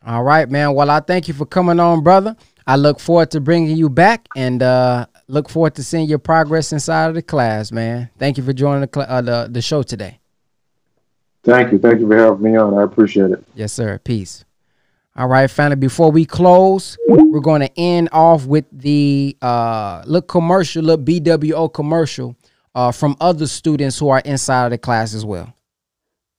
All 0.05 0.23
right, 0.23 0.49
man. 0.49 0.73
Well, 0.73 0.89
I 0.89 0.99
thank 0.99 1.27
you 1.27 1.33
for 1.33 1.45
coming 1.45 1.79
on, 1.79 2.03
brother. 2.03 2.35
I 2.71 2.77
look 2.77 3.01
forward 3.01 3.31
to 3.31 3.41
bringing 3.41 3.75
you 3.75 3.89
back 3.89 4.29
and 4.34 4.63
uh, 4.63 5.05
look 5.27 5.49
forward 5.49 5.75
to 5.75 5.84
seeing 5.84 6.07
your 6.07 6.19
progress 6.19 6.71
inside 6.71 7.07
of 7.07 7.15
the 7.15 7.21
class, 7.21 7.69
man. 7.69 8.10
Thank 8.17 8.38
you 8.38 8.45
for 8.45 8.53
joining 8.53 8.79
the, 8.79 8.89
cl- 8.95 9.07
uh, 9.10 9.21
the, 9.21 9.49
the 9.51 9.62
show 9.62 9.84
today. 9.84 10.21
Thank 11.43 11.73
you. 11.73 11.79
Thank 11.79 11.99
you 11.99 12.07
for 12.07 12.17
having 12.17 12.41
me 12.41 12.55
on. 12.55 12.77
I 12.77 12.84
appreciate 12.84 13.31
it. 13.31 13.43
Yes, 13.55 13.73
sir. 13.73 13.97
Peace. 13.97 14.45
All 15.17 15.27
right, 15.27 15.51
family. 15.51 15.75
Before 15.75 16.12
we 16.12 16.23
close, 16.23 16.97
we're 17.10 17.41
going 17.41 17.60
to 17.60 17.77
end 17.77 18.07
off 18.13 18.45
with 18.45 18.63
the 18.71 19.36
uh, 19.41 20.03
look 20.05 20.29
commercial, 20.29 20.81
look 20.81 21.01
BWO 21.01 21.73
commercial 21.73 22.38
uh, 22.73 22.93
from 22.93 23.17
other 23.19 23.47
students 23.47 23.99
who 23.99 24.07
are 24.07 24.21
inside 24.23 24.67
of 24.67 24.71
the 24.71 24.77
class 24.77 25.13
as 25.13 25.25
well. 25.25 25.53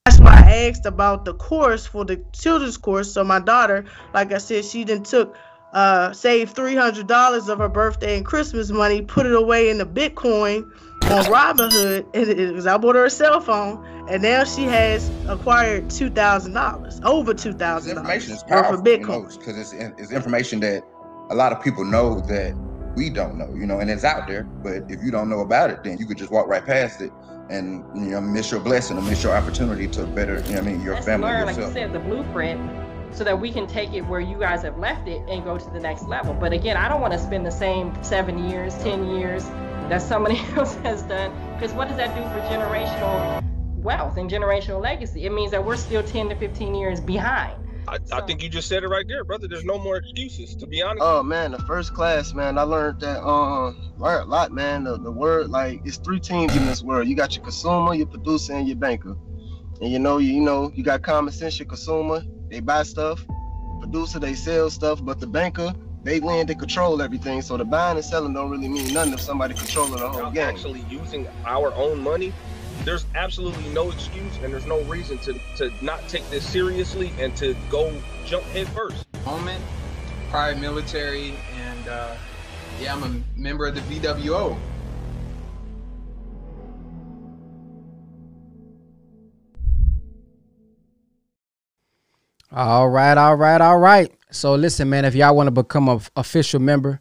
That's 0.06 0.18
why 0.18 0.44
I 0.46 0.68
asked 0.70 0.86
about 0.86 1.26
the 1.26 1.34
course 1.34 1.84
for 1.84 2.06
the 2.06 2.24
children's 2.32 2.78
course. 2.78 3.12
So 3.12 3.22
my 3.22 3.38
daughter, 3.38 3.84
like 4.14 4.32
I 4.32 4.38
said, 4.38 4.64
she 4.64 4.84
then 4.84 5.02
took 5.02 5.36
uh, 5.72 6.12
saved 6.12 6.56
$300 6.56 7.48
of 7.48 7.58
her 7.58 7.68
birthday 7.68 8.16
and 8.16 8.26
Christmas 8.26 8.70
money, 8.70 9.02
put 9.02 9.26
it 9.26 9.34
away 9.34 9.70
in 9.70 9.78
the 9.78 9.86
Bitcoin 9.86 10.70
on 11.10 11.24
Robinhood, 11.24 12.06
and 12.14 12.28
it 12.28 12.52
was 12.54 12.66
I 12.66 12.76
bought 12.76 12.94
her 12.94 13.04
a 13.04 13.10
cell 13.10 13.40
phone, 13.40 13.84
and 14.08 14.22
now 14.22 14.44
she 14.44 14.62
has 14.64 15.10
acquired 15.28 15.90
two 15.90 16.10
thousand 16.10 16.52
dollars, 16.52 17.00
over 17.04 17.34
two 17.34 17.52
thousand 17.52 17.96
dollars. 17.96 18.08
Information 18.10 18.34
is 18.34 18.42
powerful 18.44 18.76
for 18.76 18.82
Bitcoin 18.82 19.38
because 19.38 19.58
it's 19.58 19.72
it's 19.72 20.12
information 20.12 20.60
that 20.60 20.84
a 21.30 21.34
lot 21.34 21.52
of 21.52 21.62
people 21.62 21.84
know 21.84 22.20
that 22.20 22.54
we 22.96 23.10
don't 23.10 23.36
know, 23.36 23.52
you 23.54 23.66
know, 23.66 23.80
and 23.80 23.90
it's 23.90 24.04
out 24.04 24.28
there. 24.28 24.44
But 24.44 24.90
if 24.90 25.02
you 25.02 25.10
don't 25.10 25.28
know 25.28 25.40
about 25.40 25.70
it, 25.70 25.82
then 25.82 25.98
you 25.98 26.06
could 26.06 26.18
just 26.18 26.30
walk 26.30 26.46
right 26.46 26.64
past 26.64 27.00
it 27.00 27.10
and 27.50 27.84
you 27.94 28.12
know 28.12 28.20
miss 28.20 28.50
your 28.50 28.60
blessing 28.60 28.96
or 28.96 29.02
miss 29.02 29.22
your 29.22 29.36
opportunity 29.36 29.88
to 29.88 30.06
better, 30.06 30.40
you 30.46 30.54
know, 30.54 30.58
I 30.58 30.62
mean, 30.62 30.82
your 30.82 30.94
Let's 30.94 31.06
family. 31.06 31.26
Learn, 31.26 31.48
yourself. 31.48 31.58
like 31.58 31.66
you 31.66 31.72
said, 31.72 31.92
the 31.92 31.98
blueprint 31.98 32.60
so 33.12 33.24
that 33.24 33.40
we 33.40 33.52
can 33.52 33.66
take 33.66 33.92
it 33.92 34.02
where 34.02 34.20
you 34.20 34.38
guys 34.38 34.62
have 34.62 34.78
left 34.78 35.06
it 35.08 35.22
and 35.28 35.44
go 35.44 35.58
to 35.58 35.70
the 35.70 35.80
next 35.80 36.08
level. 36.08 36.34
But 36.34 36.52
again, 36.52 36.76
I 36.76 36.88
don't 36.88 37.00
want 37.00 37.12
to 37.12 37.18
spend 37.18 37.46
the 37.46 37.50
same 37.50 37.92
seven 38.02 38.48
years, 38.50 38.76
10 38.78 39.16
years 39.16 39.44
that 39.88 40.02
somebody 40.02 40.38
else 40.56 40.74
has 40.76 41.02
done, 41.02 41.32
because 41.54 41.72
what 41.72 41.88
does 41.88 41.96
that 41.98 42.14
do 42.16 42.22
for 42.30 42.40
generational 42.48 43.42
wealth 43.82 44.16
and 44.16 44.30
generational 44.30 44.80
legacy. 44.80 45.24
It 45.24 45.32
means 45.32 45.50
that 45.50 45.64
we're 45.64 45.76
still 45.76 46.02
10 46.02 46.30
to 46.30 46.34
15 46.36 46.74
years 46.74 47.00
behind. 47.00 47.56
I, 47.88 47.98
I 48.12 48.20
think 48.20 48.42
you 48.42 48.48
just 48.48 48.68
said 48.68 48.84
it 48.84 48.88
right 48.88 49.04
there, 49.08 49.24
brother. 49.24 49.48
There's 49.48 49.64
no 49.64 49.76
more 49.76 49.96
excuses, 49.96 50.54
to 50.56 50.66
be 50.68 50.82
honest. 50.82 51.02
Oh 51.02 51.22
man, 51.24 51.50
the 51.50 51.58
first 51.58 51.92
class, 51.92 52.32
man, 52.32 52.56
I 52.56 52.62
learned 52.62 53.00
that 53.00 53.20
um 53.26 53.76
learned 53.98 54.22
a 54.22 54.30
lot, 54.30 54.52
man. 54.52 54.84
The, 54.84 54.98
the 54.98 55.10
word 55.10 55.50
like 55.50 55.80
it's 55.84 55.96
three 55.96 56.20
teams 56.20 56.54
in 56.54 56.64
this 56.64 56.80
world. 56.82 57.08
You 57.08 57.16
got 57.16 57.34
your 57.34 57.42
consumer, 57.42 57.92
your 57.94 58.06
producer, 58.06 58.52
and 58.52 58.68
your 58.68 58.76
banker. 58.76 59.16
And 59.80 59.90
you 59.90 59.98
know, 59.98 60.18
you, 60.18 60.32
you 60.32 60.40
know, 60.40 60.70
you 60.72 60.84
got 60.84 61.02
common 61.02 61.32
sense, 61.32 61.58
your 61.58 61.66
consumer, 61.66 62.22
they 62.52 62.60
buy 62.60 62.82
stuff, 62.82 63.24
producer, 63.80 64.18
they 64.18 64.34
sell 64.34 64.68
stuff, 64.68 65.02
but 65.02 65.18
the 65.18 65.26
banker, 65.26 65.72
they 66.04 66.20
land 66.20 66.50
they 66.50 66.54
control 66.54 67.00
everything. 67.00 67.40
So 67.40 67.56
the 67.56 67.64
buying 67.64 67.96
and 67.96 68.04
selling 68.04 68.34
don't 68.34 68.50
really 68.50 68.68
mean 68.68 68.92
nothing 68.92 69.14
if 69.14 69.20
somebody 69.20 69.54
controlling 69.54 69.92
the 69.92 70.06
whole 70.06 70.20
Y'all 70.20 70.30
game. 70.30 70.48
actually 70.48 70.84
using 70.90 71.26
our 71.46 71.72
own 71.72 72.02
money, 72.02 72.30
there's 72.84 73.06
absolutely 73.14 73.66
no 73.70 73.90
excuse 73.90 74.36
and 74.42 74.52
there's 74.52 74.66
no 74.66 74.82
reason 74.82 75.16
to, 75.18 75.40
to 75.56 75.72
not 75.82 76.06
take 76.08 76.28
this 76.28 76.46
seriously 76.46 77.10
and 77.18 77.34
to 77.36 77.56
go 77.70 77.90
jump 78.26 78.44
head 78.46 78.68
first. 78.68 79.06
Moment, 79.24 79.64
prior 80.28 80.54
military, 80.54 81.34
and 81.56 81.88
uh, 81.88 82.14
yeah, 82.82 82.94
I'm 82.94 83.02
a 83.02 83.40
member 83.40 83.66
of 83.66 83.74
the 83.74 83.80
BWO. 83.80 84.58
All 92.54 92.90
right, 92.90 93.16
all 93.16 93.36
right, 93.36 93.62
all 93.62 93.78
right. 93.78 94.12
So 94.30 94.54
listen, 94.54 94.90
man, 94.90 95.06
if 95.06 95.14
y'all 95.14 95.34
want 95.34 95.46
to 95.46 95.50
become 95.50 95.88
an 95.88 96.02
official 96.16 96.60
member 96.60 97.00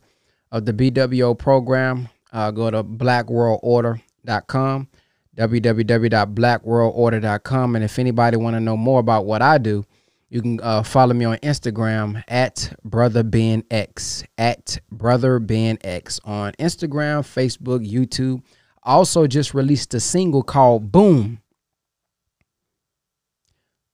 of 0.50 0.66
the 0.66 0.72
BWO 0.72 1.38
program, 1.38 2.08
uh, 2.32 2.52
go 2.52 2.72
to 2.72 2.86
blackworldorder.com, 2.86 4.88
www.blackworldorder.com. 5.36 7.76
And 7.76 7.84
if 7.84 8.00
anybody 8.00 8.38
want 8.38 8.56
to 8.56 8.62
know 8.62 8.78
more 8.78 9.02
about 9.02 9.26
what 9.26 9.42
I 9.42 9.58
do, 9.58 9.84
you 10.30 10.42
can 10.42 10.62
uh, 10.64 10.84
follow 10.84 11.14
me 11.14 11.26
on 11.26 11.36
Instagram 11.40 12.24
at 12.30 12.74
brother 12.86 13.22
ben 13.22 13.66
x 13.70 14.24
at 14.38 14.80
brother 14.90 15.40
ben 15.40 15.80
x 15.82 16.22
on 16.24 16.54
Instagram, 16.54 17.24
Facebook, 17.24 17.86
YouTube. 17.86 18.42
Also, 18.84 19.28
just 19.28 19.54
released 19.54 19.94
a 19.94 20.00
single 20.00 20.44
called 20.44 20.94
Boom. 20.94 21.42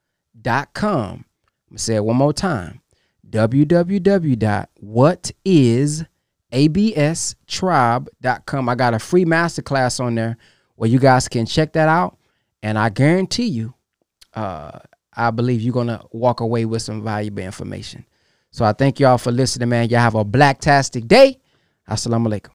I'm 0.92 1.24
going 1.74 1.76
to 1.76 1.82
say 1.82 1.94
it 1.94 2.04
one 2.04 2.16
more 2.16 2.32
time. 2.32 2.80
www.whatisaBStribe.com. 3.28 6.06
I 6.52 6.66
got 8.74 8.94
a 8.94 8.98
free 8.98 9.24
masterclass 9.24 10.00
on 10.00 10.14
there 10.14 10.36
where 10.76 10.88
you 10.88 10.98
guys 10.98 11.28
can 11.28 11.46
check 11.46 11.72
that 11.74 11.88
out. 11.88 12.16
And 12.62 12.78
I 12.78 12.88
guarantee 12.88 13.46
you, 13.46 13.74
uh, 14.34 14.78
I 15.12 15.30
believe 15.30 15.60
you're 15.60 15.74
going 15.74 15.88
to 15.88 16.02
walk 16.12 16.40
away 16.40 16.64
with 16.64 16.82
some 16.82 17.02
valuable 17.02 17.42
information. 17.42 18.06
So 18.50 18.64
I 18.64 18.72
thank 18.72 18.98
y'all 18.98 19.18
for 19.18 19.30
listening, 19.30 19.68
man. 19.68 19.88
Y'all 19.88 20.00
have 20.00 20.14
a 20.14 20.24
blacktastic 20.24 21.06
day. 21.06 21.38
Assalamu 21.88 22.28
alaikum. 22.28 22.48